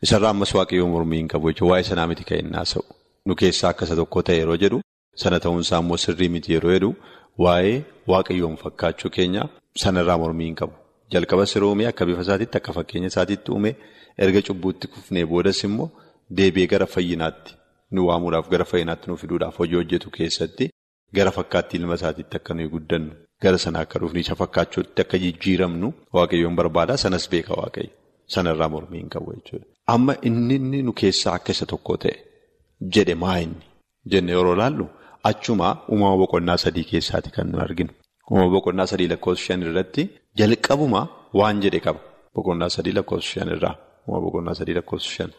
Isarraa 0.06 0.30
ammas 0.36 0.54
waaqayyoon 0.58 0.92
mormii 0.98 1.20
hin 1.24 1.28
qabu 1.34 1.52
jechuudha 1.54 1.72
waa'ee 1.74 1.88
sanaa 1.94 2.08
miti 2.14 2.24
kan 2.30 2.40
inni 2.44 2.58
haasa'u. 2.62 2.84
Nu 3.26 3.36
keessaa 3.42 3.70
akka 3.76 3.86
isa 3.86 3.96
tokko 4.02 4.22
ta'e 4.30 4.38
yeroo 4.42 4.58
jedhu 4.64 4.82
sana 5.22 5.40
ta'uunsaa 5.44 5.80
immoo 5.84 5.98
sirrii 6.06 6.30
miti 6.36 6.54
yeroo 6.56 6.74
jedhu 6.76 6.90
waa'ee 7.46 7.78
waaqayyoon 8.14 8.58
fakkaachuu 8.64 9.12
keenya 9.18 9.44
sanarraa 9.84 10.18
mormii 10.24 10.50
hin 10.50 10.56
qabu. 10.62 10.74
Jalqaba 11.14 11.46
uume 11.68 11.88
akka 11.92 12.06
bifa 12.06 12.22
isaatiitti 12.28 12.58
akka 12.60 12.74
fakkeenya 12.78 13.08
isaatiitti 13.14 13.52
uume 13.52 13.72
erga 14.26 14.42
cubbuutti 14.48 14.88
kufnee 14.94 15.26
boodas 15.34 15.64
immoo 15.68 15.90
deebi'ee 16.40 16.68
gara 16.74 16.88
fayyinaatti 16.96 17.52
nu 17.92 18.08
waamuudhaaf 18.08 18.50
gara 18.54 18.66
fayyinaatti 18.72 19.10
nu 19.12 19.16
fiduudhaaf 19.22 19.60
hojii 19.62 19.80
hojjetu 19.82 20.10
keessatti 20.18 20.70
gara 21.20 21.32
fakkaattii 21.38 21.80
ilma 21.82 21.96
isaatiitti 22.00 22.38
akka 22.42 22.54
nuyi 22.54 22.70
guddannu 22.76 23.14
gara 23.44 23.58
sana 23.64 23.80
akka 23.86 24.00
dhufni 24.02 24.20
isa 24.26 24.36
fakkaachuutti 24.42 25.02
akka 25.06 25.18
jijjiiramnu 25.24 25.94
waaqayyoon 26.20 26.56
barbaada 26.60 26.98
sanas 27.04 27.30
beeka 27.34 27.54
waaqayyo 27.62 27.92
sanarraa 28.36 28.70
mormii 28.76 29.00
hin 29.04 29.10
qabu 29.16 29.34
jechuudha. 29.38 29.66
Amma 29.94 30.14
inni 30.30 30.82
nu 30.84 30.94
keessaa 31.02 31.34
akka 31.40 31.52
isa 31.56 31.66
tokko 31.74 31.98
ta'e 32.04 32.16
jedhe 32.96 33.16
maa 33.24 33.38
inni 33.46 33.66
jenne 34.14 34.32
yeroo 34.38 34.56
laallu 34.62 34.86
achumaa 35.24 35.74
uumama 35.92 36.18
boqonnaa 36.24 36.58
sadii 36.58 36.84
keessaati 36.92 37.30
kan 37.36 37.48
nu 37.52 37.60
arginu. 37.66 37.92
Uumama 38.32 38.52
boqonnaa 38.56 38.88
sadii 38.92 39.08
lakkoofsa 39.14 39.44
shan 39.46 39.62
irratti 39.68 40.04
jalqabuma 40.38 41.02
waan 41.34 41.62
jedhe 41.64 41.80
qaba. 41.86 42.00
Boqonnaa 42.36 42.70
sadii 42.70 42.94
lakkoofsa 42.98 43.30
shan 43.34 43.50
irraa 43.58 43.76
uumama 44.08 44.24
boqonnaa 44.26 44.56
sadii 44.60 44.76
lakkoofsa 44.80 45.10
shan 45.16 45.32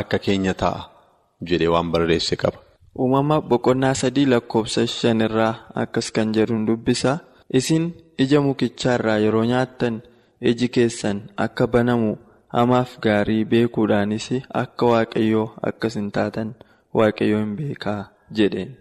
akka 0.00 0.18
keenya 0.18 0.54
ta'a 0.62 0.82
jedhee 1.48 1.68
waan 1.74 1.90
barreesse 1.92 2.36
qaba. 2.42 2.58
Uumama 2.98 3.40
boqonnaa 3.40 3.94
sadii 3.94 4.26
lakkoofsa 4.32 4.86
shan 4.86 5.20
irraa 5.28 5.54
akkas 5.74 6.10
kan 6.12 6.32
jedhuun 6.36 6.66
dubbisa. 6.66 7.18
Isin 7.58 7.84
ija 8.18 8.40
mukichaarraa 8.42 9.18
yeroo 9.24 9.44
nyaattan 9.44 10.00
iji 10.50 10.68
keessan 10.74 11.18
akka 11.44 11.66
banamu 11.66 12.16
hamaaf 12.54 12.96
gaarii 13.04 13.44
beekuudhaanis 13.50 14.26
akka 14.62 14.86
waaqayyoo 14.92 15.46
akkas 15.68 15.94
hin 15.98 16.08
taatan 16.16 16.48
waaqayyoo 16.98 17.40
hin 17.44 17.54
beekaa 17.60 18.00
jedheen. 18.38 18.74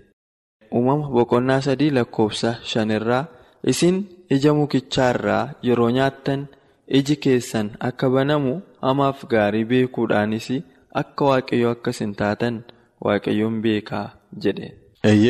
Uumama 0.78 1.08
boqonnaa 1.16 1.62
sadii 1.68 1.90
lakkoofsa 1.98 2.52
shanirraa 2.72 3.24
isin 3.74 3.98
ija 4.36 4.52
mukichaarraa 4.60 5.44
yeroo 5.68 5.90
nyaattan 5.98 6.42
iji 7.00 7.16
keessan 7.26 7.68
akka 7.90 8.10
banamu 8.16 8.54
hamaaf 8.88 9.20
gaarii 9.34 9.66
beekuudhaanis 9.72 10.48
akka 11.02 11.24
waaqayyoo 11.32 11.72
akkas 11.76 12.00
hin 12.04 12.14
taatan 12.22 12.56
waaqayyoo 13.08 13.50
hin 13.52 13.62
beekaa 13.68 14.06
jedheen. 14.46 14.74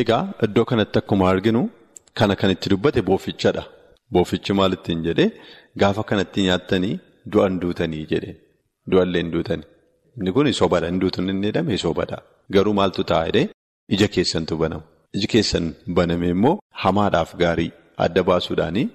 Egaa 0.01 0.23
iddoo 0.47 0.65
kanatti 0.71 0.97
akkuma 1.01 1.29
arginu 1.33 1.61
kana 2.21 2.35
kan 2.41 2.51
itti 2.55 2.69
dubbate 2.73 3.01
boofichadha. 3.09 3.63
Boofichi 4.13 4.53
maal 4.59 4.73
ittiin 4.77 5.03
jedhee 5.07 5.29
gaafa 5.83 6.03
kanatti 6.09 6.39
nyaattanii 6.47 6.93
du'an 7.33 7.53
duutanii 7.61 8.03
jedheen. 8.11 8.37
Du'allee 8.91 9.21
hin 9.23 9.31
duutanii. 9.35 9.67
Inni 10.17 10.31
kun 10.35 10.53
sobadha. 10.61 10.87
Hin 10.91 10.99
duutuun 11.01 11.29
inni 11.29 11.47
jedhame 11.51 11.77
sobadha. 11.85 12.17
Garuu 12.53 12.73
maaltu 12.79 13.03
ta'a 13.11 13.25
jedhee 13.29 13.47
ija 13.97 14.07
keessantu 14.17 14.57
banamu. 14.63 14.83
Iji 15.13 15.27
keessan 15.33 15.73
baname 15.97 16.29
immoo 16.35 16.59
hamaadhaaf 16.83 17.35
gaarii 17.41 17.71
adda 18.05 18.23
baasuudhaanii 18.29 18.87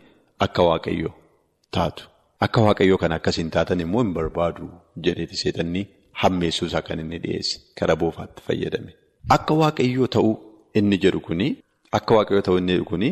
akka 0.46 0.62
waaqayyoo 0.68 1.14
taatu. 1.76 2.02
Akka 2.46 2.60
waaqayyoo 2.66 2.98
kana 3.02 3.14
akkas 3.20 3.36
hin 3.42 3.50
taatan 3.56 3.80
immoo 3.86 4.02
hin 4.04 4.12
barbaadu 4.18 4.68
jedheeti 5.06 5.36
seexanni 5.42 5.82
hammeessuusaa 6.22 6.82
kan 6.88 7.00
inni 7.04 7.18
dhiyeesse 7.24 7.56
karaa 7.80 7.96
boofaatti 8.02 8.42
fayyadame. 8.46 8.92
Akka 9.36 9.54
waaqayyoo 9.62 10.06
ta'uu 10.16 10.34
inni 10.82 10.96
jedhu 11.04 11.20
kuni 11.28 11.48
akka 11.98 12.12
waaqayyoo 12.18 12.42
ta'uu 12.48 12.58
inni 12.62 12.72
jedhu 12.76 12.84
kuni 12.92 13.10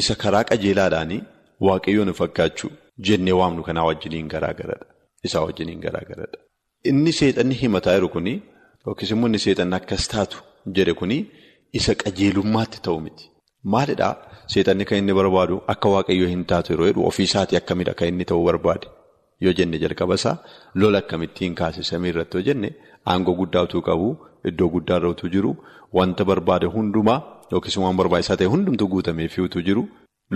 isa 0.00 0.14
karaa 0.24 0.44
qajeelaadhaanii 0.50 1.20
waaqayyoon 1.68 2.12
fakkaachuu 2.20 2.70
jennee 3.08 3.32
waamnu 3.40 3.62
kanaa 3.68 3.84
wajjiniin 3.88 4.28
garaagaradha. 4.34 4.86
Isaa 5.26 5.42
wajjiniin 5.46 5.80
garaagaradha. 5.86 6.38
Inni 6.90 7.12
seexanni 7.18 7.54
himataa 7.62 7.94
jiru 7.98 8.08
kuni 8.18 8.34
yookiis 8.86 9.10
immoo 9.16 9.28
inni 9.32 9.38
seexanni 9.44 9.74
akkas 9.80 10.08
taatu 10.14 10.38
jedhe 10.78 10.94
kuni 11.00 11.18
isa 11.78 11.92
qajeelummaatti 12.02 12.78
ta'u 12.86 12.98
miti. 13.06 13.24
Maalidhaa 13.74 14.14
seexanni 14.52 14.84
kan 14.88 14.98
inni 15.02 15.14
barbaadu 15.18 15.56
akka 15.74 15.88
waaqayyoo 15.94 16.28
hin 16.32 16.44
taatu 16.50 16.68
yeroo 16.72 16.86
jedhu 16.90 17.00
ofiisaatii 17.10 17.58
akkamidha 17.60 17.94
kan 18.00 18.08
inni 18.12 18.24
ta'uu 18.30 18.44
barbaade 18.48 18.86
yoo 19.44 19.52
jenne 19.58 19.78
jalqaba 19.84 20.14
isaa 20.20 20.36
lola 20.82 20.98
akkamittiin 21.04 21.54
kaase 21.60 21.82
samii 21.90 22.10
irratti 22.14 22.36
yoo 22.38 22.44
jenne 22.48 22.68
aangoo 23.14 23.34
guddaa 23.40 23.62
utuu 23.68 23.82
qabu 23.88 24.08
iddoo 24.50 24.68
guddaa 24.74 24.98
irra 25.00 25.10
utuu 25.14 25.30
jiru 25.34 25.50
wanta 25.98 26.22
barbaade 26.30 26.66
hundumaa 26.76 27.18
yookiis 27.52 27.76
waan 27.84 27.96
barbaachisaa 28.00 28.36
ta'e 28.42 28.48
hundumtuu 28.54 28.88
guutamee 28.94 29.28
fi 29.34 29.40
utuu 29.48 29.62
jiru 29.68 29.82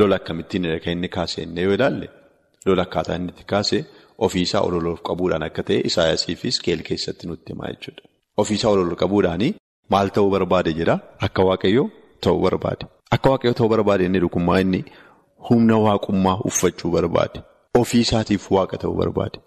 lola 0.02 0.16
akkamittiin 0.20 0.66
kan 0.84 0.92
inni 0.96 1.08
kaase 1.16 1.46
yoo 1.64 1.74
ilaalle 1.78 2.08
lola 2.66 2.82
akkaataa 2.88 3.16
inni 3.20 3.32
itti 3.36 3.44
kaase 3.54 3.78
ofiisaa 4.26 4.60
ololof 4.68 4.98
qabuudhaan 5.08 5.42
akka 5.48 5.62
ta'e 5.70 5.78
Isaayyaasiifis 5.90 6.56
keel 6.64 6.80
keessatti 6.88 7.24
nutti 7.30 7.52
himaa 7.52 7.70
jechuudha. 7.72 8.02
Ofiisaa 8.42 8.70
ololof 8.74 8.98
qabuudhaanii 9.02 9.52
maal 9.92 10.08
ta'uu 10.16 10.30
barbaade 10.34 10.70
jedha 10.78 10.96
akka 11.26 11.42
waaqayyoo 11.50 11.86
ta'uu 12.26 12.40
barbaade. 12.46 12.84
Akka 13.14 13.28
waaqayyoo 13.32 13.56
ta'uu 13.60 13.70
barbaade 13.74 14.02
inni 14.08 14.20
dhukummaa 14.24 14.58
inni 14.64 14.80
humna 15.48 15.76
waaqummaa 15.86 16.36
uffachuu 16.50 16.90
barbaade. 16.96 17.38
Ofii 17.80 18.02
isaatiif 18.06 18.44
waaqa 18.56 18.76
ta'uu 18.82 18.96
barbaade. 19.00 19.38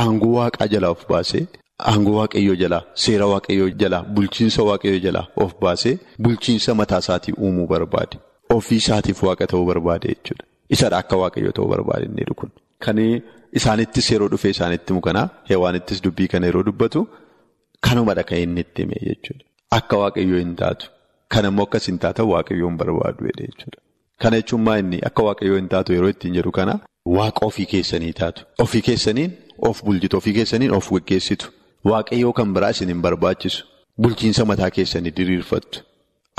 Aangoo 0.00 0.32
waaqaa 0.38 0.68
jalaa 0.74 0.92
of 0.96 1.02
baasee 1.12 1.44
aangoo 1.92 2.14
waaqayyoo 2.20 2.56
jalaa 2.62 2.82
seera 3.04 3.26
waaqayyoo 3.32 3.70
jalaa 3.82 4.02
bulchiinsa 4.14 4.62
waaqayyoo 4.68 5.02
jalaa 5.06 5.26
of 5.44 5.50
baasee 5.62 5.94
bulchiinsa 6.22 6.74
mataa 6.80 6.98
isaatii 7.04 7.34
uumuu 7.44 7.66
barbaade. 7.72 8.16
Ofii 8.56 8.78
isaatiif 8.82 9.22
waaqa 9.28 9.46
ta'uu 9.52 9.66
barbaade 9.70 10.06
jechuudha. 10.12 10.44
Isadha 10.74 10.98
akka 11.02 11.16
waaqayyoo 11.22 11.52
ta'uu 11.56 11.68
barbaade 11.74 12.04
inni 12.10 12.24
kun. 12.40 12.50
Kan 12.84 12.98
isaanittis 13.58 14.06
yeroo 14.12 14.28
dhufee 14.32 14.50
isaanitti 14.54 14.92
mukanaa 14.96 15.28
heewaanittis 15.48 16.02
dubbii 16.04 16.28
kana 16.32 16.46
yeroo 16.48 16.62
dubbatu 16.68 17.00
kanumadha 17.86 18.22
kan 18.28 18.38
inni 18.44 18.60
itti 18.64 18.82
hime 18.82 18.96
jechuudha. 19.08 19.44
Akka 19.70 19.96
waaqayyoo 20.02 20.38
hin 20.38 20.54
taatu. 20.56 20.90
Kan 21.28 21.44
immoo 21.48 21.64
akkas 21.68 21.86
hin 21.90 21.98
taatan 22.04 22.26
waaqayyoo 22.32 22.68
hin 22.70 22.76
barbaadu 22.82 23.26
jechuudha. 23.38 23.80
Kana 24.22 24.36
jechuun 24.40 24.62
maa 24.66 24.76
inni 24.82 25.00
akka 25.08 25.22
waaqayyoo 25.28 25.56
hin 25.60 25.68
taatu 25.72 25.92
yeroo 25.96 26.08
ittiin 26.14 26.34
jedhu 26.38 26.52
kana 26.58 26.74
waaqa 27.16 27.46
ofii 27.46 27.66
keessanii 27.72 28.12
taatu. 28.20 28.44
Ofii 28.64 28.82
keessaniin 28.90 29.32
of 29.70 29.82
bulchitu. 29.88 30.16
Ofii 30.22 30.34
keessaniin 30.38 30.72
of 30.78 30.90
geggeessitu. 30.92 31.50
Waaqayyoo 31.90 32.32
kan 32.38 32.54
biraa 32.54 32.70
isin 32.76 32.88
hin 32.94 33.02
barbaachisu. 33.08 33.66
Bulchiinsa 34.02 34.44
mataa 34.44 34.70
keessanii 34.78 35.12
diriirfattu. 35.18 35.82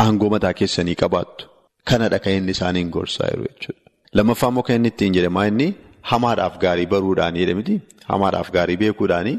Aangoo 0.06 0.30
mataa 0.36 0.54
keessanii 0.62 0.96
qabaattu. 1.04 1.46
Kanadha 1.92 2.20
kan 2.24 2.34
inni 2.40 2.52
isaaniin 2.58 2.90
gorsaa 2.96 3.30
jiru 3.32 3.44
jechuudha. 3.50 3.82
Lammaffaa 4.14 4.50
immoo 4.54 4.64
kan 4.68 4.76
inni 4.82 4.88
ittiin 4.96 5.14
jedhe 5.20 5.30
maa 5.38 5.46
inni 5.52 5.68
hamaadhaaf 6.12 6.58
gaarii 6.64 6.86
baruudhaanii 6.94 7.42
jedhe 7.46 7.54
miti. 7.62 7.76
Hamaadhaaf 8.12 8.52
gaarii 8.58 8.78
beekuudhaanii 8.84 9.38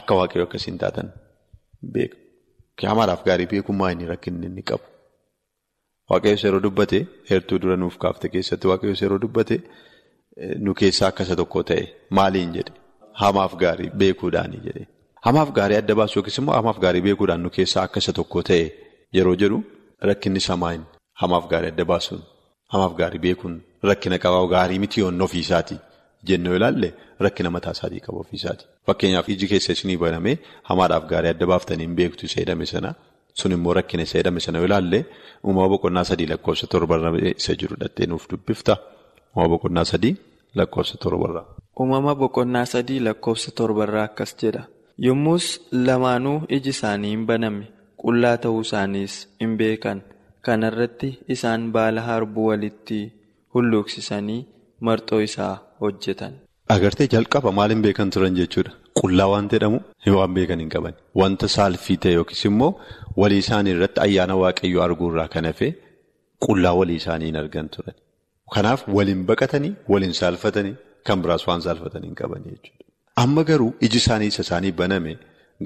akka 0.00 0.14
waaqayyoo 0.20 0.46
akkas 0.48 0.66
hin 0.70 0.78
taatan 0.84 1.08
beeka. 1.96 2.16
Hamaadhaaf 2.86 3.24
gaarii 3.28 3.46
beekummaa 3.52 3.90
inni 3.94 4.06
rakkinni 4.12 4.46
inni 4.46 4.62
qabu. 4.62 4.84
Waaqayyoos 6.10 6.44
yeroo 6.44 6.60
dubbate 6.66 6.98
heertuu 7.30 7.58
dura 7.62 7.76
nuuf 7.76 7.96
kaafte 8.04 8.28
keessatti 8.34 8.66
waaqayyoos 8.70 9.02
yeroo 9.02 9.18
dubbate 9.24 9.56
nu 10.64 10.74
keessaa 10.74 11.08
akka 11.12 11.22
isa 11.28 11.36
tokko 11.40 11.62
ta'e. 11.70 11.84
Maaliin 12.10 12.52
jedhe? 12.56 12.72
Hamaaf 13.22 13.56
gaarii 13.62 13.90
beekuudhaanii 14.02 14.62
jedhe. 14.66 14.84
Hamaaf 15.26 15.50
gaarii 15.58 15.76
adda 15.82 15.94
baasu 16.00 16.18
yookiis 16.18 16.38
immoo 16.42 16.54
hamaaf 16.60 16.78
gaarii 16.84 17.02
beekuudhaan 17.08 17.42
nu 17.42 17.50
keessaa 17.56 17.82
akka 17.88 17.98
isa 18.04 18.12
tokko 18.20 18.42
ta'e 18.50 18.64
yeroo 19.18 19.36
jedhu 19.42 19.58
rakkinni 20.10 20.40
samaa 20.40 20.74
hamaaf 21.22 21.48
gaarii 21.50 21.70
adda 21.74 21.84
baasuun 21.90 22.22
hamaaf 22.72 22.94
gaarii 23.00 23.18
beekuun 23.26 23.54
rakkina 23.90 24.18
qabaa 24.24 24.46
gaarii 24.54 24.78
miti 24.84 25.00
yoon 25.00 25.22
ofiisaati 25.26 25.76
jennee 26.28 26.56
ilaalle 26.56 26.88
rakkina 27.24 27.50
mataa 27.50 27.72
isaatii 27.76 28.00
qaba 28.06 28.18
ofiisaati. 28.24 28.64
Fakkeenyaaf 28.86 29.28
iji 29.28 29.46
keessa 29.48 29.72
isinii 29.72 29.96
banamee 29.96 30.38
hamaadhaaf 30.70 31.04
gaarii 31.10 31.30
adda 31.34 31.46
baaftanii 31.52 31.86
hin 31.86 31.94
beektu 32.00 32.26
isa 32.26 32.40
jedhame 32.40 32.66
sana. 32.66 32.94
Sun 33.34 33.52
immoo 33.52 33.74
rakkina 33.78 34.02
isa 34.02 34.18
jedhame 34.18 34.40
sana 34.40 34.58
ilaalle 34.68 35.04
uumama 35.44 35.68
boqonnaa 35.74 36.04
sadii 36.10 36.26
lakkoofsa 36.32 36.66
torbarra 36.66 37.12
isa 37.36 37.54
jiru 37.60 37.76
dhattee 37.80 38.06
nuuf 38.06 38.28
dubbifta. 38.30 38.76
Uumama 39.36 39.48
boqonnaa 39.54 39.84
sadii 39.92 40.16
lakkoofsa 40.54 40.96
torbarraa. 41.04 41.44
Uumama 41.80 42.14
boqonnaa 42.14 42.64
sadii 42.74 43.00
lakkoofsa 43.00 43.50
torbarraa 43.60 44.04
akkas 44.10 44.36
jedha. 44.42 44.62
Yommus 45.06 45.60
lamaanuu 45.72 46.38
iji 46.48 46.70
isaanii 46.76 47.10
hin 47.10 47.26
baname 47.26 47.66
qullaa 48.02 48.36
ta'uu 48.44 48.60
isaaniis 48.66 49.14
hin 49.40 49.56
beekan. 49.58 50.00
Kana 50.42 50.66
irratti 50.72 51.08
isaan 51.34 51.70
baala 51.72 52.00
harbuu 52.08 52.46
walitti 52.50 52.98
hulluuqsisanii 53.54 54.40
marxoo 54.80 55.20
isaa 55.28 55.54
hojjetan. 55.80 56.32
Agartee 56.74 57.08
jalqaba 57.14 57.50
maal 57.58 57.70
hin 57.74 57.82
beekan 57.86 58.10
turan 58.14 58.34
jechuudha. 58.40 58.72
Qullaa 59.00 59.28
waan 59.32 59.46
jedhamu 59.52 59.78
waan 60.18 60.32
beekan 60.38 60.60
hin 60.62 60.70
qaban. 60.74 60.94
Wanta 61.20 61.46
saalfii 61.56 61.96
ta'e 62.02 62.12
yookiis 62.18 62.42
immoo 62.50 62.70
walii 63.20 63.40
isaanii 63.44 63.72
irratti 63.76 64.00
ayyaana 64.06 64.34
waaqayyoo 64.42 64.82
arguurraa 64.88 65.28
kan 65.34 65.44
hafe 65.50 65.68
qullaa 66.46 66.74
walii 66.80 66.98
isaanii 67.02 67.28
hin 67.30 67.36
argan 67.42 67.68
turan. 67.76 67.94
Kanaaf 68.54 68.80
waliin 68.98 69.22
baqatanii 69.30 69.72
waliin 69.94 70.14
saalfatanii 70.20 70.74
kan 71.06 71.18
biraas 71.24 71.44
waan 71.48 71.60
saalfatanii 71.66 72.08
hin 72.10 72.18
qaban 72.22 72.42
jechuudha. 72.50 72.84
Amma 73.24 73.42
garuu 73.50 73.72
iji 73.86 73.98
isaanii 74.02 74.30
isa 74.32 74.42
isaanii 74.46 74.72
baname 74.80 75.12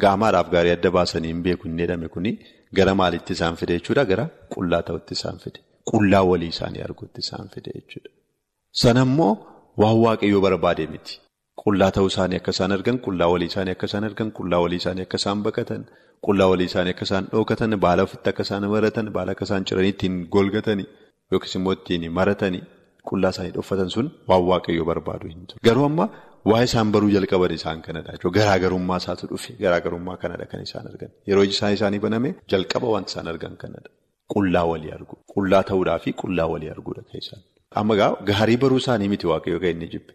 gaamaadhaaf 0.04 0.48
gaarii 0.54 0.74
adda 0.76 0.90
baasanii 0.98 1.30
hin 1.34 1.42
beeku 1.46 1.64
hin 1.68 1.78
jedhame 1.82 2.08
kuni 2.16 2.32
gara 2.80 2.94
maalitti 3.00 3.32
isaan 3.38 3.56
fide 3.62 3.72
jechuudha 3.78 4.04
gara 4.12 4.24
qullaa 4.54 4.82
ta'utti 4.90 5.12
isaan 5.18 5.38
fide 5.44 5.58
qullaa 5.92 6.22
walii 6.32 6.52
isaanii 6.56 6.82
arguutti 6.88 7.20
isaan 7.26 7.48
fide 7.54 7.70
jechuudha. 7.78 8.10
Waan 9.80 9.96
waaqayyoo 10.04 10.40
barbaade 10.46 10.84
miti. 10.92 11.14
Qullaa 11.62 11.90
ta'uu 11.96 12.10
isaanii 12.12 12.38
akka 12.40 12.52
isaan 12.56 12.72
argan, 12.76 12.98
qullaa 13.06 13.28
walii 13.32 13.48
isaanii 13.52 13.74
akka 13.76 13.86
isaan 13.90 14.04
argan, 14.08 14.30
qullaa 14.38 14.60
walii 14.64 14.80
isaanii 14.82 15.04
akka 15.06 15.18
isaan 15.22 15.42
baqatan, 15.46 15.82
qullaa 16.26 16.48
walii 16.52 16.68
isaanii 16.70 16.94
akka 16.96 17.06
isaan 17.08 17.24
dhookatan, 17.32 17.76
baala 17.84 18.02
ofitti 18.08 18.28
akka 18.32 18.42
isaan 18.48 18.64
maratan, 18.74 19.06
baala 19.16 19.30
akka 19.36 19.44
isaan 19.48 19.64
ciranii 19.70 19.92
ittiin 19.94 20.16
golgatanii 20.36 20.86
yookiis 21.32 21.54
immoo 21.58 21.74
ittiin 21.78 22.04
maratanii 22.18 22.62
qullaa 23.10 23.30
isaanii 23.36 23.54
dhoffatan 23.56 23.90
sun 23.94 24.06
waan 24.32 24.44
waaqayyoo 24.50 24.86
barbaadu 24.90 25.26
hin. 25.32 25.46
Garuu 25.68 25.84
amma 25.90 26.06
waa 26.52 26.62
isaan 26.68 26.88
baruu 26.96 27.10
jalqaban 27.16 27.52
isaan 27.58 27.82
kanadha. 27.86 28.12
Garaagarummaa 28.38 28.98
isaatu 29.04 29.24
dhufe 29.32 29.50
garaagarummaa 29.64 30.16
kanadha 30.26 30.46
kan 30.52 30.60
isaan 30.68 30.86
argan. 30.92 31.10
Yeroo 31.30 31.44
isaan 31.54 31.72
isaanii 31.78 32.00
baname 32.06 32.30
jalqaba 32.54 32.86
wanti 32.96 33.10
isaan 33.14 33.28
argan 33.34 33.54
kanadha. 33.64 33.90
Qullaa 34.34 34.66
walii 34.72 34.92
argu. 34.98 35.14
Qullaa 35.34 35.62
ta'uudhaa 35.70 35.98
fi 36.04 36.10
qullaa 36.22 36.48
walii 36.52 36.70
arguudha 36.74 37.02
keessaa. 37.12 37.40
Amma 37.80 37.94
gaarii 38.30 38.58
baruu 38.62 38.78
isaanii 38.82 39.08
miti 39.12 39.26
waaqayyoo 39.32 39.60
kan 39.64 39.70
inni 39.74 39.88
jibbe. 39.92 40.12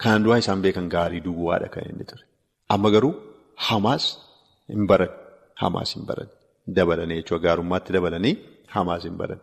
Kanaan 0.00 0.22
duraa 0.24 0.38
isaan 0.42 0.60
beekan 0.64 0.86
gaarii 0.94 1.22
duwwaadha 1.26 1.68
kan 1.74 1.84
inni 1.90 2.04
ture. 2.10 2.24
Amma 2.74 2.88
garuu 2.94 3.12
hamaas 3.68 4.04
hin 4.72 4.84
baran. 4.90 5.12
Hamaas 5.62 5.90
hin 5.96 6.04
baran. 6.08 6.28
Dabalanii 6.76 7.18
jechuudha 7.20 7.42
gaarummaatti 7.46 7.90
dabalanii 7.96 8.34
hamaas 8.74 9.02
hin 9.08 9.16
baran. 9.20 9.40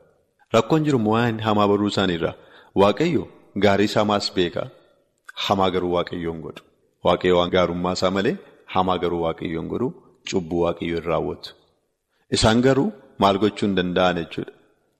Rakkoon 0.55 0.81
jiru 0.88 1.00
waan 1.12 1.36
hamaa 1.48 1.67
baruu 1.72 1.89
isaaniirraa 1.93 2.36
waaqayyo 2.81 3.24
gaarii 3.65 3.91
hamaas 4.00 4.25
beeka. 4.36 4.63
Hamaa 5.45 5.69
garuu 5.75 5.91
waaqayyoon 5.98 6.39
godhu. 6.45 6.62
Waaqayyo 7.05 7.36
waan 7.39 7.51
gaarummaa 7.55 7.93
isaa 8.00 8.12
malee 8.17 8.36
hamaa 8.75 8.98
garuu 9.03 9.22
waaqayyoon 9.25 9.67
godhu 9.74 9.88
cubbuu 10.29 10.62
waaqayyoo 10.65 11.00
hin 11.01 11.07
raawwatu. 11.12 11.50
Isaan 12.36 12.60
garuu 12.67 12.88
maal 13.24 13.38
gochuu 13.43 13.65
hin 13.67 13.75
danda'an 13.79 14.15
jechuudha. 14.22 14.53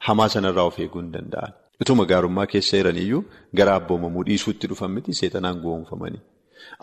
Hamaa 0.08 0.30
sanarraa 0.34 0.66
of 0.72 0.76
eeguu 0.84 1.02
hin 1.04 1.12
danda'an. 1.16 1.54
Utuma 1.82 2.06
gaarummaa 2.12 2.46
keessa 2.54 2.78
jiraniyyuu 2.78 3.22
gara 3.60 3.76
abboomamuu 3.80 4.24
dhiisuutti 4.30 4.68
dhufan 4.72 4.92
miti 4.96 5.14
seexanaan 5.20 5.60
goonfamanii. 5.66 6.22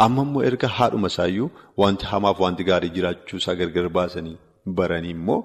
Amma 0.04 0.22
immoo 0.26 0.42
erga 0.48 0.68
haadhuma 0.78 1.08
isaayyuu 1.12 1.48
wanti 1.82 2.04
hamaaf 2.12 2.40
wanti 2.44 2.64
gaarii 2.70 2.90
jiraachuu 2.96 3.38
isaa 3.42 3.54
gargar 3.60 3.88
baasanii 3.98 4.36
baranii 4.80 5.10
immoo 5.16 5.38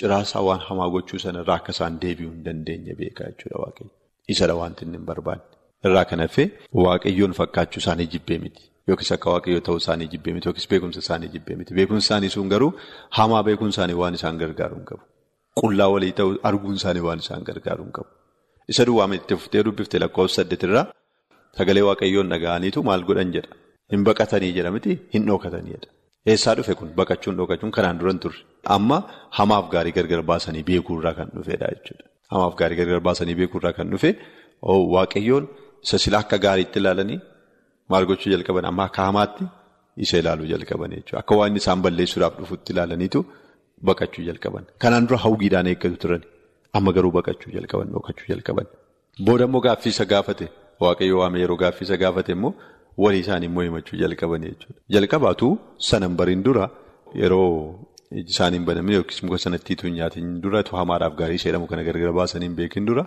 ciraasaa 0.00 0.42
waan 0.48 0.60
hamaa 0.68 0.88
gochuu 0.94 1.18
sanarraa 1.24 1.56
akka 1.60 1.72
isaan 1.76 1.98
deebi'uu 2.04 2.30
hin 2.34 2.44
dandeenye 2.46 2.94
beekaa 3.00 3.28
jechuudha 3.32 3.58
waaqayyo. 3.64 3.90
Isadha 4.34 4.54
wanti 4.62 4.84
inni 4.86 4.96
hin 4.98 5.06
barbaanne. 5.10 5.44
Irraa 5.86 6.04
kan 6.12 6.20
hafe 6.24 6.44
waaqayyoon 6.84 7.34
fakkaachuu 7.40 7.80
isaanii 7.84 8.06
jibbee 8.14 8.38
miti. 8.44 8.62
Yookiis 8.88 9.12
akka 9.18 9.30
waaqayyoo 9.34 9.60
ta'uu 9.68 9.80
isaanii 9.84 10.08
jibbee 10.14 10.32
miti. 10.38 10.48
Yookiis 10.48 10.68
beekumsa 10.70 11.00
isaanii 11.04 11.28
jibbee 11.34 11.56
miti. 11.60 11.74
Beekumsi 11.78 12.06
isaanii 12.06 12.30
sun 12.36 12.48
garuu 12.54 12.72
hamaa 13.18 13.42
beekuun 13.48 13.70
isaanii 13.76 13.98
waan 14.02 14.14
isaan 14.20 14.38
gargaaru 14.42 14.76
hin 14.80 14.84
qabu. 14.90 15.02
Qullaa 15.60 15.88
walii 15.94 16.12
ta'uu 16.20 16.38
arguun 16.50 16.74
isaanii 16.80 17.04
waan 17.10 17.18
isaan 17.26 17.42
gargaaru 17.50 17.84
hin 17.84 17.92
qabu. 17.98 18.10
Isa 18.70 18.84
duwwaame 18.88 19.16
itti 19.20 19.34
fuftee 19.40 19.62
dubbiftee 19.66 20.00
lakkoofsa 20.04 20.36
saddeetirraa 20.42 20.84
sagalee 21.58 21.84
waaqayyoon 21.88 22.28
dhaga'aniitu 22.32 22.78
maal 22.88 23.02
godhan 23.08 23.30
jedha. 23.36 23.52
Hin 23.92 24.02
baqatanii 24.08 24.52
jedha 24.58 24.70
miti 24.76 24.92
hin 25.14 25.22
dhookatanii 25.28 25.72
jedha. 25.76 25.88
Eessaa 26.30 26.54
dhufe 26.58 26.74
kun 26.80 26.90
baqachuun 27.00 27.36
dhookachuun 27.38 27.72
kanaan 27.76 27.98
dura 28.00 28.10
hin 28.14 28.20
turre. 28.24 28.40
Amma 28.76 28.98
hamaaf 29.38 29.66
gaarii 29.74 29.94
gargar 29.98 30.22
baasanii 30.30 30.62
beekuurraa 30.70 31.14
kan 31.18 31.28
dhufedha 31.36 31.66
jechuudha. 31.74 32.04
Hamaaf 32.32 32.54
gaarii 32.60 32.78
gargar 32.80 33.00
baasanii 33.08 33.36
beekuurraa 33.40 33.74
kan 33.78 33.90
dhufe 33.92 34.10
waaqayyoon 34.94 35.44
isa 35.84 35.96
sila 36.04 36.18
akka 36.22 36.36
gaariitti 36.46 36.78
ilaalanii 36.82 37.18
maal 37.90 38.04
gochuu 38.10 38.30
jalqaban 38.34 38.64
amma 38.70 38.84
akka 38.88 39.02
hamaatti 39.08 39.44
isa 40.04 40.16
ilaaluu 40.22 40.46
jalqaban 40.52 40.90
jechuudha. 40.96 41.18
Akka 41.22 41.34
waan 41.40 41.56
isaan 41.60 41.80
balleessuudhaaf 41.84 42.34
dhufutti 42.40 42.68
ilaalaniitu 42.74 43.20
baqachuu 43.88 44.24
jalqaban. 44.28 44.64
Kanaan 44.82 45.04
dura 45.08 45.18
hawwiidhaan 45.24 45.66
eeggatu 45.72 45.96
turan. 46.04 46.22
Amma 46.78 46.92
garuu 46.96 47.12
baqachuu 47.18 47.50
jalqaban 47.56 47.88
dhookachuu 47.94 48.28
jalqaban. 48.32 48.66
Booda 49.26 49.44
immoo 49.48 49.60
gaaffii 49.66 49.92
isa 49.94 50.04
gaafate 50.12 50.46
waaqayyo 50.84 51.18
waame 51.22 51.38
yeroo 51.44 51.56
gaaffii 51.62 51.86
isa 51.88 51.96
gaafate 52.02 52.32
immoo 52.36 52.52
walii 53.04 53.22
isaanii 53.24 53.48
immoo 53.50 53.64
himachuu 53.68 53.98
jalqaban 54.02 54.42
jechuudha. 54.48 54.78
Jalqabaatu 54.94 55.48
sanan 55.90 56.16
bariin 56.20 56.42
dura 56.46 56.64
yeroo 57.22 57.48
isaan 58.24 58.54
hin 58.56 58.64
banamin 58.68 58.94
yookiis 58.98 59.22
muka 59.26 59.38
sanatti 59.44 59.76
hin 59.82 59.94
nyaatin 59.98 60.32
dura 60.42 60.62
hamaadhaaf 60.80 61.14
gaarii 61.20 61.38
ishee 61.40 61.50
jedhamu 61.50 61.66
kana 61.70 61.84
gargar 61.88 62.12
baasanii 62.20 62.48
hin 62.50 62.56
beekin 62.60 62.86
dura 62.90 63.04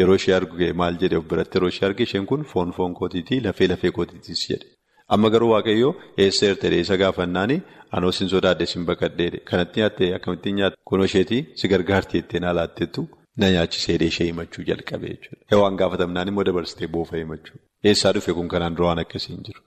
yeroo 0.00 0.16
ishee 0.20 0.34
arge 0.40 0.72
maal 0.82 0.96
jedhee 1.02 1.18
of 1.22 1.26
biratti 1.32 1.58
yeroo 1.58 1.68
ishee 1.74 1.86
arge 1.88 2.02
isheen 2.08 2.26
kun 2.30 2.44
foon 2.52 2.72
foon 2.78 2.94
kootiitii 3.00 3.40
lafee 3.46 3.68
lafee 3.72 3.90
kootiitiis 3.98 4.42
jedhe. 4.50 4.66
Amma 5.14 5.28
garuu 5.34 5.50
waaqayyo 5.54 5.90
eessa 6.24 6.44
ertee 6.52 6.78
isa 6.84 6.96
gaafannaani 7.02 7.56
anoo 7.96 8.12
sin 8.18 8.28
sodaadde 8.34 8.66
sin 8.72 8.82
baqadheedhe 8.88 9.38
kanatti 9.50 9.78
nyaattee 9.80 10.08
akkamittiin 10.16 10.56
nyaatte 10.60 10.78
kunoo 10.90 11.06
isheetii 11.10 11.42
si 11.60 11.64
gargaarti 11.72 12.14
jettee 12.18 12.40
naa 12.44 12.54
laatteettu 12.58 13.02
na 13.40 13.46
nyaachisee 13.54 13.96
ishee 14.10 14.26
himachuu 14.30 14.64
jalqabe 14.70 15.06
jechuudha. 15.12 15.42
Yoo 15.52 15.60
waan 15.62 15.76
gaafatamnaan 15.80 16.28
immoo 16.30 16.44
dabarsitee 16.48 16.88
boofa 16.94 17.16
himachuu. 17.22 17.58
Eessaa 17.88 18.12
dhufe 18.16 18.32
kun 18.38 18.48
kanaan 18.54 18.74
dura 18.76 18.88
waan 18.88 19.02
akkasii 19.04 19.32
hin 19.34 19.44
jiru. 19.48 19.60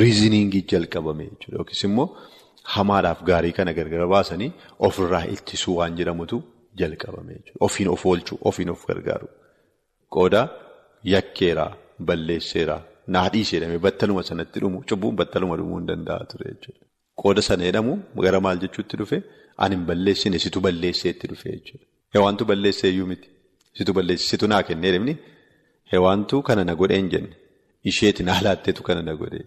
Riiziniingii 0.00 0.62
jalqabame 0.72 1.24
jechuudha 1.30 1.56
yookiis 1.60 1.82
immoo 1.88 2.06
hamaadhaaf 2.74 3.20
gaarii 3.30 3.52
kana 3.58 3.72
gargar 3.78 4.06
baasanii 4.14 4.50
ofirraa 4.88 5.24
ittisuu 5.34 5.74
waan 5.80 5.96
jedhamutu 5.98 6.36
jalqabame 6.82 7.32
jechuudha. 7.36 7.58
Ofiin 7.66 7.88
of 7.94 8.06
oolchuu, 8.06 8.38
ofiin 8.50 8.70
of 8.74 8.86
gargaaru. 8.92 9.28
Qooda 10.14 10.42
yakkeeraa, 11.14 11.70
balleesseeraa. 12.08 12.80
Naadhiis 13.16 13.48
jedhamee 13.54 13.80
battaluma 13.86 14.22
sanatti 14.30 14.58
dhumu 14.62 14.78
cubbuun 14.88 15.14
battaluma 15.20 15.54
dhumuu 15.60 15.78
hin 15.80 15.86
danda'a 15.90 16.24
ture 16.30 16.46
jechuudha. 16.52 16.84
Qooda 17.20 17.42
sana 17.48 17.62
jedhamu 17.68 17.92
gara 18.24 18.40
maal 18.46 18.58
jechuutti 18.64 18.94
dhufe 19.00 19.18
ani 19.64 19.74
hin 19.76 19.84
balleessine 19.90 20.38
situ 20.44 20.58
balleesseetti 20.66 21.26
dhufe 21.32 21.48
jechuudha. 21.54 21.84
Hewaantu 22.14 22.42
balleessee 22.50 22.90
iyyuu 22.94 23.06
miti. 23.12 23.28
Situ 23.78 23.90
balleesse 23.98 24.24
situ 24.32 24.46
naa 24.52 24.62
kennee 24.68 24.92
deemni 24.94 25.14
hewaantu 25.92 26.36
kana 26.48 26.62
na 26.68 26.74
godhee 26.80 26.98
hin 27.02 27.08
jenne 27.14 27.34
isheeti 27.90 28.22
naa 28.28 28.40
laatteetu 28.46 28.82
kana 28.88 29.02
na 29.08 29.14
godhee 29.20 29.44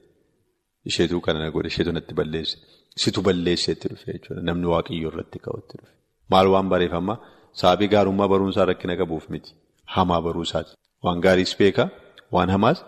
isheetu 0.90 1.22
kana 1.28 1.40
na 1.44 1.50
godhe 1.56 1.68
isheetu 1.74 1.92
natti 1.98 2.14
balleesse 2.20 2.56
situ 3.04 3.20
balleesseetti 3.28 3.86
dhufe 3.92 4.08
jechuudha 4.16 4.42
namni 4.50 4.68
waaqayyoo 4.74 5.12
irratti 5.14 5.40
ka'utti 5.46 5.74
dhufe. 5.80 5.94
Maal 6.32 6.48
waan 6.56 6.68
bareeffamaa 6.74 7.18
sababii 7.62 7.90
gaarummaa 7.94 8.28
barumsaa 8.34 8.66
rakkina 8.72 8.94
qabuuf 9.02 9.26
miti 9.34 9.52
hamaa 9.96 10.22
baruusaati. 10.28 10.72
Waan 11.06 11.20
gaariis 11.26 11.54
beekaa 11.62 11.88
waan 12.36 12.50
hamaas. 12.56 12.80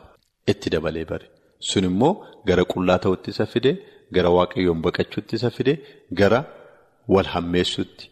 Itti 0.52 0.70
dabalee 0.76 1.06
bare. 1.12 1.26
Sun 1.70 1.84
immoo 1.90 2.14
gara 2.50 2.64
qullaa 2.74 3.00
ta'utti 3.06 3.30
isa 3.36 3.46
fide 3.54 3.72
gara 4.16 4.30
waaqayyoon 4.38 4.80
baqachuutti 4.86 5.34
isa 5.40 5.50
fide 5.58 5.74
gara 6.20 6.40
wal 7.14 7.28
hammeessuutti 7.34 8.06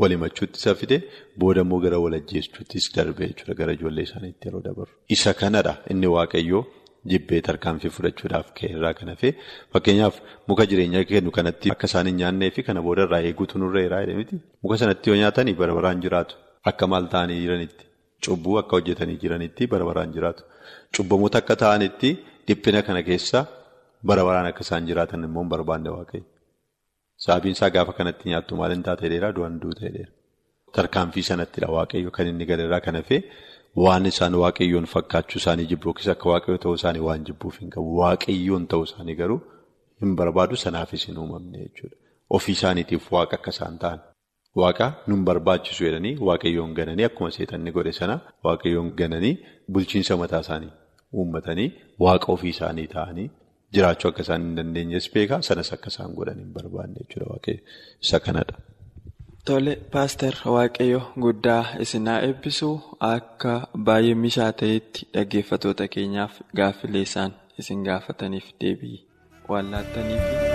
wal 0.00 0.12
himachuutti 0.14 0.56
isa 0.62 0.74
fide 0.80 0.96
booda 1.40 1.60
immoo 1.66 1.80
gara 1.84 1.98
wal 2.04 2.14
ajjeesuuttis 2.20 2.84
darbe 2.96 3.22
jechuudha 3.30 3.54
gara 3.60 3.72
ijoollee 3.76 4.04
isaaniitti 4.08 4.44
yeroo 4.48 4.62
dabaru. 4.66 4.90
Isa 5.16 5.30
kanadha 5.40 5.74
inni 5.92 6.08
waaqayyoo 6.16 6.62
jibbee 7.10 7.40
tarkaanfii 7.48 7.92
fudhachuudhaaf 7.96 8.48
ka'e 8.58 8.68
irraa 8.76 8.94
kan 8.98 9.08
hafe. 9.12 9.28
Fakkeenyaaf 9.72 10.16
muka 10.48 10.64
jireenyaa 10.70 11.04
kennu 11.10 11.30
kanatti 11.38 11.66
akka 11.74 11.86
isaan 11.90 12.06
hin 12.10 12.16
nyaannee 12.20 12.50
fi 12.56 12.60
kana 12.68 12.80
booda 12.86 13.02
irraa 13.08 13.22
eeguutu 13.28 13.54
nurra 13.62 13.80
jiraa 13.86 14.02
jedhamiti 14.04 14.34
muka 14.62 14.76
sanatti 14.82 15.06
yoo 15.10 15.18
nyaatanii 15.22 15.54
bara 15.60 15.74
baraan 15.78 16.02
jiraatu 16.04 16.34
akka 16.70 16.84
maal 16.92 17.06
ta'anii 17.14 17.38
jiranitti 17.44 17.84
cubbuu 18.24 18.56
akka 18.60 18.76
hojjetanii 18.76 19.18
jiranitti 19.22 19.66
bara 19.72 19.84
baraan 19.90 20.12
jiraatu. 20.16 20.42
Cubbamoota 20.94 21.38
akka 21.42 21.54
ta'anitti 21.62 22.10
dhiphina 22.46 22.80
kana 22.86 23.02
keessa 23.08 23.40
bara 24.08 24.22
baraan 24.28 24.46
akka 24.50 24.62
isaan 24.66 24.86
jiraatan 24.90 25.24
immoo 25.28 25.44
barbaanne 25.52 25.90
waaqayyo. 25.96 26.24
Sababiin 27.24 27.54
isaa 27.56 27.70
gaafa 27.76 27.92
kanatti 27.98 28.24
nyaattu 28.30 28.52
maal 28.60 28.72
hin 28.74 28.82
taate 28.88 29.08
dheeraa 29.12 29.32
du'an 29.36 29.54
duute 29.62 29.86
dheera. 29.94 30.10
Tarkaanfii 30.76 31.24
sanattidha 31.30 31.68
waaqayyo 31.76 32.10
kan 32.16 32.26
inni 32.32 32.44
galarraa 32.50 32.80
kan 32.86 32.96
hafe 33.00 33.18
waan 33.84 34.06
isaan 34.10 34.34
waaqayyoon 34.42 34.86
fakkaachuu 34.94 35.38
isaanii 35.42 35.66
jibbu 35.70 35.88
yookiis 35.90 36.08
akka 36.14 36.26
waaqayyo 36.32 36.58
ta'uu 36.64 36.76
isaanii 36.80 37.04
waan 37.08 37.24
jibbuuf 37.30 37.56
hin 37.62 37.70
qabu. 37.74 37.88
Waaqayyoon 38.02 38.64
ta'uu 38.74 38.84
isaanii 38.90 39.16
garuu 39.22 39.40
hin 40.02 40.14
barbaadu 40.20 40.56
sanaafis 40.64 41.06
hin 41.08 41.18
uumamne 41.22 41.58
jechuudha. 41.64 41.96
Ofii 42.36 42.54
isaaniitiif 42.58 43.04
waaqa 43.16 43.36
akka 43.40 43.50
isaan 43.56 43.78
ta'an. 43.84 44.00
Waaqa 44.56 44.86
nun 45.06 45.24
barbaachisu 45.28 45.84
jedhanii 45.86 46.16
waaqayyoon 46.28 46.72
gananii 46.78 47.04
akkuma 47.08 47.30
seexanni 47.36 47.70
godhe 47.76 47.92
sana 48.00 48.14
waaqayyoon 48.46 48.88
gananii 49.00 49.34
bulchiinsa 49.72 50.16
mataa 50.22 50.40
isaanii 50.46 50.70
uummatanii 51.18 51.68
waaqa 52.04 52.32
ofii 52.34 52.50
isaanii 52.56 52.86
ta'anii 52.94 53.28
jiraachuu 53.76 54.08
akka 54.10 54.22
isaan 54.26 54.42
hin 54.46 54.56
dandeenyes 54.58 55.06
beekaa 55.14 55.40
sanas 55.50 55.72
akka 55.76 55.88
isaan 55.94 56.14
godhan 56.18 56.38
hin 56.42 56.50
barbaanne 56.56 56.98
jechuudha 57.04 57.28
waaqayyo 57.34 57.60
isa 58.08 58.20
kanadha. 58.26 58.56
Tole 59.46 59.76
paaster 59.92 60.34
waaqayyo 60.56 61.00
guddaa 61.26 61.62
isinaa 61.86 62.18
eebbisuu 62.28 62.74
akka 63.12 63.54
baay'ee 63.90 64.14
mishaa 64.26 64.52
ta'etti 64.64 65.00
dhaggeeffatoota 65.14 65.88
keenyaaf 65.96 66.34
gaaffilee 66.60 67.04
isaan 67.10 67.32
isin 67.64 67.84
gaafataniif 67.88 68.46
deebii 68.60 68.98
waan 69.48 69.70
laattaniif. 69.76 70.47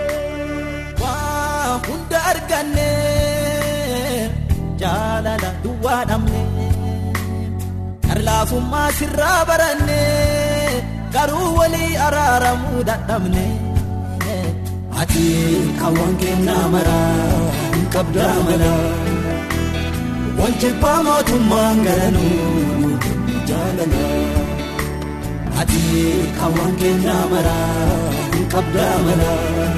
Dhabnee 5.92 6.46
qarlaafummaa 8.08 8.88
sirraa 8.98 9.40
barannee 9.48 10.82
garuu 11.14 11.48
walii 11.58 11.96
araaramuu 12.06 12.82
dadhabnee 12.90 13.52
ati 15.02 15.24
kaawwan 15.80 16.14
kennaa 16.22 16.64
maraa 16.74 17.40
hin 17.74 17.86
qabdaa 17.96 18.36
malaa 18.48 18.92
wal 20.38 20.54
jibbaa 20.64 20.98
mootummaan 21.08 21.78
garanuu 21.86 22.90
jaalala. 23.48 24.04
Ati 25.62 25.82
kaawwan 26.38 26.72
kennaa 26.82 27.24
maraa 27.32 27.98
hin 28.34 28.46
qabdaa 28.54 28.94
malaa 29.06 29.68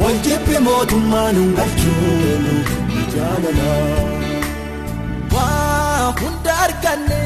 wal 0.00 0.18
jibbi 0.28 0.56
mootummaan 0.68 1.36
hin 1.42 1.50
galchuu 1.58 2.56
jaalala 3.14 3.70
arganne 6.64 7.22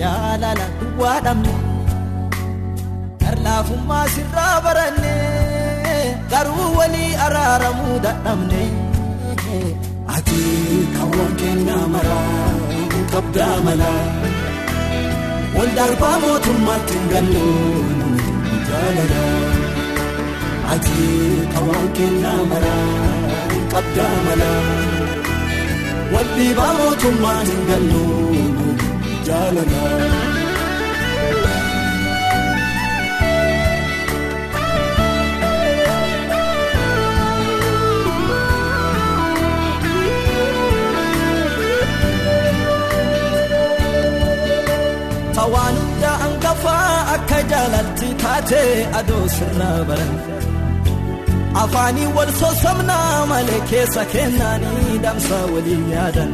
jaalala 0.00 0.66
duwwaa 0.80 1.18
dhabne. 1.26 1.54
Laafummaa 3.44 4.06
sirraa 4.14 4.56
baranne 4.64 5.12
garuu 6.32 6.66
walii 6.78 7.14
araaramuu 7.26 7.96
dadhabne. 8.04 8.60
Ati 10.16 10.40
kaawwan 10.94 11.32
kennaa 11.40 11.86
maraa 11.94 12.50
hin 12.74 13.06
qabdaa 13.14 13.56
malaa. 13.66 14.04
Wal 15.56 15.70
darbaa 15.78 16.12
mootummaatti 16.24 16.94
hin 16.98 17.08
gallu 17.14 17.46
jaalala. 18.68 19.22
Ati 20.76 21.00
kaawwan 21.54 21.88
kennaa 21.98 22.40
maraa 22.52 22.86
hin 23.52 23.64
qabdaa 23.74 24.14
malaa. 24.28 24.62
Wal 26.14 26.28
dhiibaa 26.36 26.72
mootummaatti 26.78 27.54
hin 27.56 27.66
gallu 27.70 28.02
jaalala. 29.28 29.82
Waan 45.52 45.74
hundaa 45.76 46.16
hangafaa 46.18 47.14
akka 47.14 47.38
jaalatti 47.52 48.08
taate 48.22 48.60
adoo 49.00 49.24
sirraa 49.36 49.78
baran. 49.88 50.12
Afaanii 51.54 52.06
wal 52.16 52.30
sossobnaa 52.40 53.26
malee 53.26 53.60
keessa 53.70 54.04
kennaanii 54.12 54.98
damsaa 55.02 55.44
waliin 55.54 55.90
yaadan. 55.94 56.30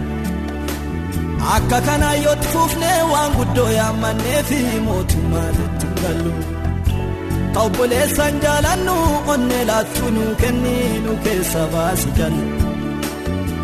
Akka 1.55 1.81
kanaa 1.87 2.15
yoo 2.25 2.37
fuufnee 2.53 3.01
waan 3.13 3.33
guddoo 3.39 3.71
yaammannee 3.79 4.43
fi 4.49 4.59
mootummaa 4.87 5.49
itti 5.65 5.87
gallu. 6.03 6.33
Obboleessaan 7.63 8.41
jaalannu 8.45 8.95
onnee 9.35 9.65
laattuu 9.71 10.11
nu 10.17 10.25
kenniinu 10.41 11.17
keessa 11.25 11.63
baasi 11.73 12.09
jallu. 12.19 12.47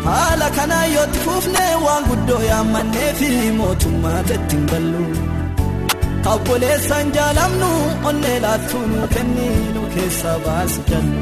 Haala 0.05 0.49
kanaa 0.57 0.85
yoo 0.95 1.07
fuufnee 1.25 1.73
waan 1.85 2.03
guddoo 2.09 2.41
yaammannee 2.49 3.13
fi 3.19 3.29
mootummaa 3.61 4.19
itti 4.35 4.57
gallu. 4.71 5.05
Obboleessaan 6.33 7.13
jaalamnu 7.15 7.67
onnee 8.09 8.39
laattuu 8.41 8.85
nu 8.87 9.07
kenniinu 9.13 9.81
keessa 9.95 10.31
baasi 10.45 10.81
jallu. 10.89 11.21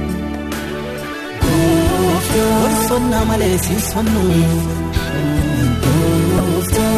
Gorsonna 2.33 3.19
malee 3.29 3.57
siisonnu. 3.65 4.23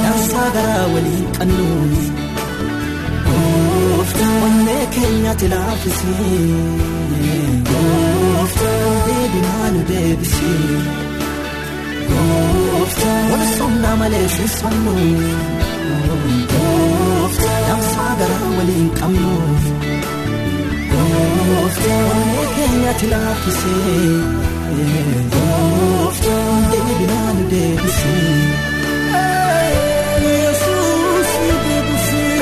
Dansaa 0.04 0.50
garaa 0.56 0.86
waliin 0.94 1.28
qannu. 1.38 1.68
Onnee 4.46 4.86
keenyatti 4.96 5.50
laaffisee. 5.50 6.40
Deebinaa 9.08 9.68
nu 9.74 9.82
deebisee. 9.90 10.80
Gorsonna 13.30 13.96
malee 13.96 14.28
siisonnu. 14.38 14.94
Garaa 18.20 18.50
waliin 18.58 18.90
qabnu. 19.00 19.32
Onnee 21.00 22.46
keenyatti 22.56 23.08
laaffisee. 23.12 24.10
Deebisee. 27.52 28.38
Yesuus 30.26 31.32
nu 31.48 31.56
deebisee. 31.66 32.36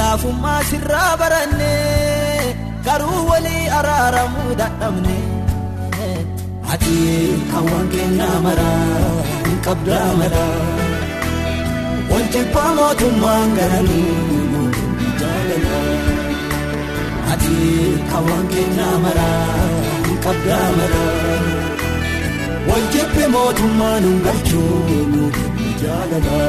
Laafummaa 0.00 0.62
sirraa 0.70 1.16
baranne 1.20 1.72
garuu 2.86 3.20
walii 3.30 3.64
araaramuu 3.78 4.54
dadhabne. 4.60 5.16
Ati 6.72 6.96
kaawwan 7.50 7.86
kennaa 7.92 8.36
maraa 8.44 9.10
hin 9.46 9.58
qabdaa 9.66 10.10
malaa. 10.20 10.60
Wal 12.10 12.26
jibbaa 12.34 12.70
mootummaan 12.78 13.50
garanuu 13.58 14.62
jaalala. 15.20 15.80
Ati 17.34 17.56
kaawwan 18.10 18.44
kennaa 18.54 18.96
maraa 19.04 19.68
hin 20.06 20.18
qabdaa 20.26 20.68
malaa. 20.78 21.38
Wal 22.70 22.84
jibbi 22.96 23.24
mootummaan 23.36 24.02
hin 24.08 24.18
galchuu 24.26 25.30
jaalala. 25.82 26.40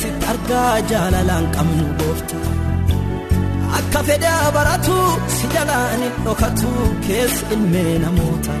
Onneesitti 0.00 0.26
argaa 0.32 0.80
jaalalaan 0.90 1.46
qabnu 1.54 1.84
goofta 1.98 2.36
akka 3.78 4.00
fedhaa 4.08 4.52
baratu 4.56 4.96
si 5.36 5.46
jalaan 5.54 6.00
hin 6.02 6.14
dhokatu 6.24 6.70
keessa 7.06 7.44
ilmee 7.54 7.98
namoota. 8.04 8.54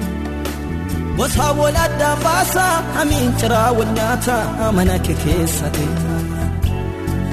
Gosaa 1.16 1.52
wal 1.58 1.76
addaan 1.84 2.18
baasa 2.24 2.64
hamiin 2.96 3.32
ciraa 3.40 3.70
wal 3.78 3.90
nyaata 3.98 4.36
mana 4.76 4.96
kee 5.06 5.16
keessa 5.24 5.66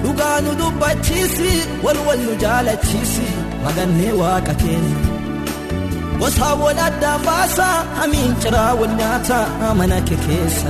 dhugaa 0.04 0.38
nu 0.46 0.52
dubbachiisi 0.60 1.52
wal 1.86 2.00
wal 2.08 2.20
nu 2.26 2.34
jaalachiisi 2.44 3.28
magannee 3.64 4.14
waaqa 4.22 4.54
keenya 4.62 5.00
gosaa 6.20 6.54
wal 6.64 6.80
addaan 6.88 7.22
baasa 7.28 7.68
hamiin 8.00 8.34
ciraa 8.44 8.72
wal 8.80 8.94
nyaata 9.02 9.40
mana 9.80 9.98
kee 10.08 10.20
keessa. 10.28 10.70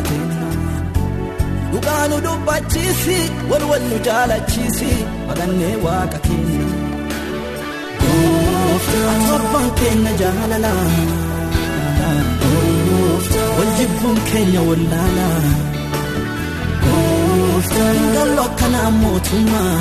Dhugaa 1.78 2.08
nu 2.10 2.18
dubbachiisi 2.26 3.18
wal 3.50 3.64
wal 3.70 3.84
nu 3.90 3.98
jaalachiisi 4.08 4.90
magannee 5.28 5.76
waaqa 5.86 6.18
keenya. 6.26 6.66
Abbaan 9.36 9.68
keenya 9.80 10.12
jaalala. 10.22 10.72
Wal 13.58 13.70
jibbuun 13.78 14.18
keenya 14.30 14.62
wallaala. 14.70 15.28
Gallo 18.16 18.42
akkanaa 18.50 18.90
mootummaa. 19.02 19.78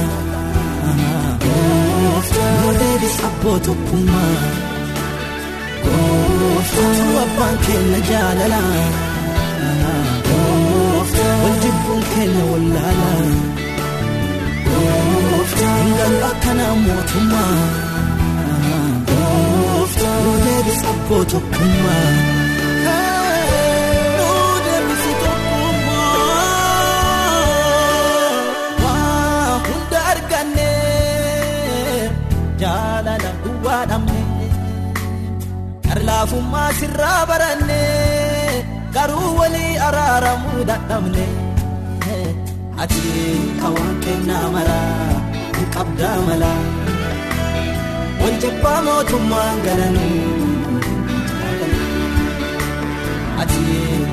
Yoo 2.63 2.73
deebis 2.81 3.17
abboo 3.29 3.59
tokkummaa. 3.67 4.39
Abbaan 7.25 7.57
keenya 7.67 8.01
jaalala. 8.11 8.61
Wal 11.15 11.57
jibbuun 11.63 12.01
keenya 12.13 12.45
wallaala. 12.53 13.11
Gallo 15.99 16.27
akkanaa 16.31 16.75
mootummaa. 16.85 17.59
Yoo 19.11 20.35
deebis 20.45 20.81
abboo 20.93 21.23
tokkummaa. 21.33 22.11
Yoo 24.19 24.51
deebis 24.67 25.05
tokkummaa. 28.67 29.61
Hunda 29.69 29.99
arganne 30.13 30.71
jaalala 32.63 33.31
duwwaa 33.45 33.83
dhabne. 33.91 34.23
Laafummaa 36.07 36.71
sirraa 36.79 37.21
baranne 37.29 37.81
garuu 38.97 39.31
walii 39.41 39.75
araaramuu 39.89 40.65
dadhabne. 40.71 41.27
Ati 42.83 43.03
kaawwan 43.61 43.95
kennaa 44.05 44.47
maraa 44.55 45.21
hin 45.57 45.69
qabdaa 45.77 46.17
malaa. 46.29 46.63
Wal 48.23 48.37
jibbaa 48.45 48.81
mootummaan 48.89 49.57
garanuu. 49.67 50.35
ati 53.43 53.65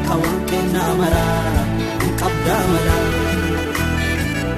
kawarqeennaa 0.07 0.91
maraa 1.01 1.61
qabdaa 2.21 2.63
malaa 2.71 3.05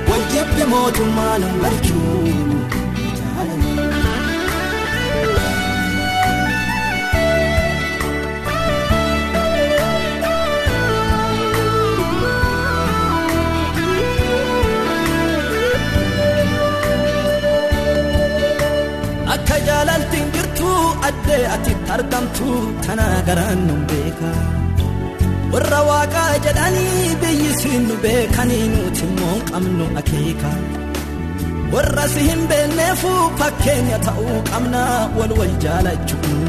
waljibbi 0.09 0.63
mootummaa 0.73 1.35
nu 1.43 1.49
galchuu 1.63 2.23
jaalala. 2.33 2.84
Addee 21.35 21.47
atitti 21.55 21.91
argamtu 21.95 22.47
tanaa 22.85 23.17
garaan 23.27 23.59
nu 23.67 23.75
beeka. 23.89 24.29
Warra 25.53 25.79
waaqaa 25.89 26.33
jedhanii 26.45 27.15
biyyi 27.21 27.49
siin 27.59 27.83
nu 27.87 27.95
beekanii 28.03 28.67
nuti 28.73 29.03
immoo 29.07 29.37
qabnu 29.49 29.85
akeeka. 30.01 30.51
Warra 31.73 32.05
si 32.13 32.21
hin 32.29 32.41
beekneefu 32.51 33.11
fakkeenya 33.39 33.97
ta'uu 34.07 34.37
qabna 34.51 34.81
wal 35.17 35.33
wal 35.39 35.53
jaalachuun. 35.63 36.41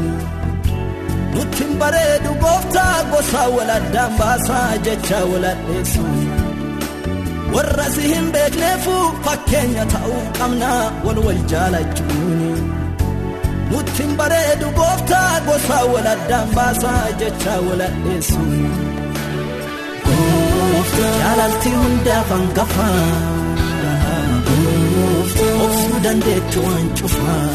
Nutti 1.35 1.63
hin 1.63 1.73
bareedu 1.81 2.31
gooftaa 2.43 2.97
gosaa 3.11 3.47
wal 3.55 3.71
addaan 3.77 4.11
baasaa 4.19 4.67
jecha 4.85 5.19
wal 5.31 5.45
addeessu. 5.53 6.05
Warra 7.55 7.87
si 7.95 8.03
hin 8.13 8.27
beekneefu 8.35 8.95
fakkeenya 9.25 9.83
ta'uu 9.95 10.21
qabna 10.39 10.71
wal 11.05 11.19
wal 11.27 11.41
jaalachuun. 11.53 12.46
Nutti 13.71 14.03
hin 14.03 14.11
bareedu 14.19 14.67
gooftaa 14.77 15.39
gosaa 15.47 15.83
wal 15.93 16.07
addaan 16.13 16.49
baasaa 16.55 17.01
jecha 17.21 17.55
wal 17.67 17.81
addeessu. 17.87 18.43
Jaalalti 21.21 21.71
hundaaf 21.79 22.29
hangafaa. 22.35 23.07
Obsuu 25.65 25.99
dandeettu 26.05 26.59
waan 26.67 26.87
cufaa. 26.99 27.47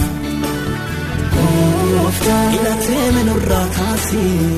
Hidhatee 2.53 3.07
minurraa 3.17 3.67
kaasee. 3.77 4.51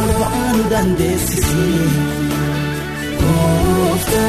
Ol 0.00 0.10
ba'aa 0.20 0.50
nu 0.56 0.64
dandeessisee. 0.72 1.88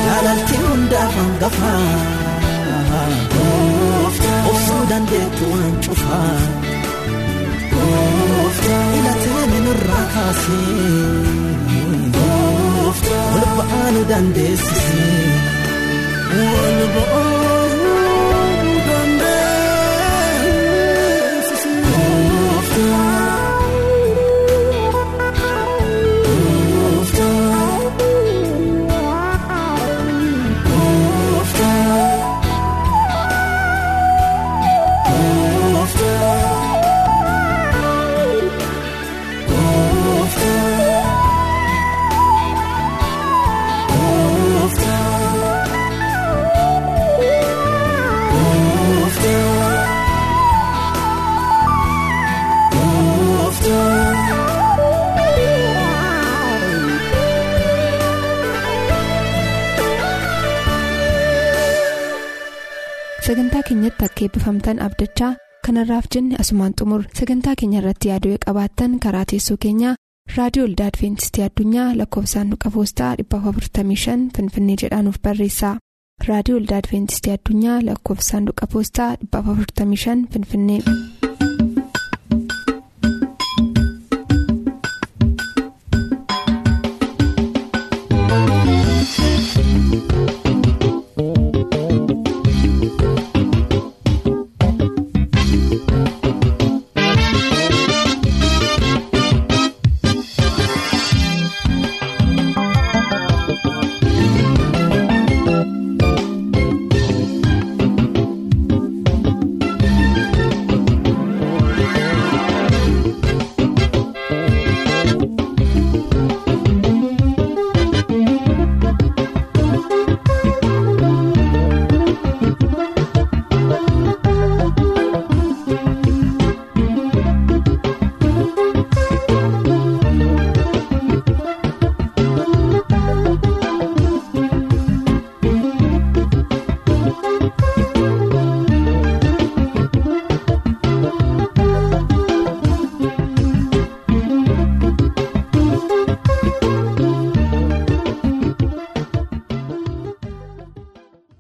Jaalalti 0.08 0.56
hundaaf 0.64 1.14
hangafaa. 1.22 1.92
Dandeettu 4.90 5.46
waan 5.52 5.76
cufaa. 5.86 6.38
Hidhatee 8.94 9.44
minurraa 9.52 10.06
kaasee. 10.14 10.98
Ol 13.38 13.46
ba'aa 13.58 13.88
nu 13.96 14.02
dandeessisee. 14.10 15.30
Ol 16.40 16.80
ba'aa 16.96 17.67
keenyatti 63.68 64.06
akka 64.08 64.22
eebbifamtan 64.26 64.80
abdachaa 64.88 65.32
kanarraaf 65.68 66.06
jenne 66.16 66.36
asumaan 66.44 66.74
xumur 66.82 67.02
sagantaa 67.20 67.56
keenya 67.62 67.80
irratti 67.82 68.10
yaaduu 68.12 68.36
qabaattan 68.46 69.00
karaa 69.06 69.26
teessoo 69.32 69.58
keenyaa 69.66 69.96
raadiyoo 70.38 70.68
olda 70.70 70.86
adventistii 70.92 71.44
addunyaa 71.48 71.90
lakkoofsaanduqa 72.02 72.70
poostaa 72.78 73.12
455 73.24 74.32
finfinnee 74.38 74.78
jedhaanuf 74.84 75.20
barreessa 75.28 75.76
raadiyoo 76.30 76.60
olda 76.62 76.78
adventistii 76.82 77.34
addunyaa 77.38 77.80
lakkoofsaanduqa 77.90 78.68
poostaa 78.74 79.12
455 79.38 80.28
finfinnee. 80.34 80.82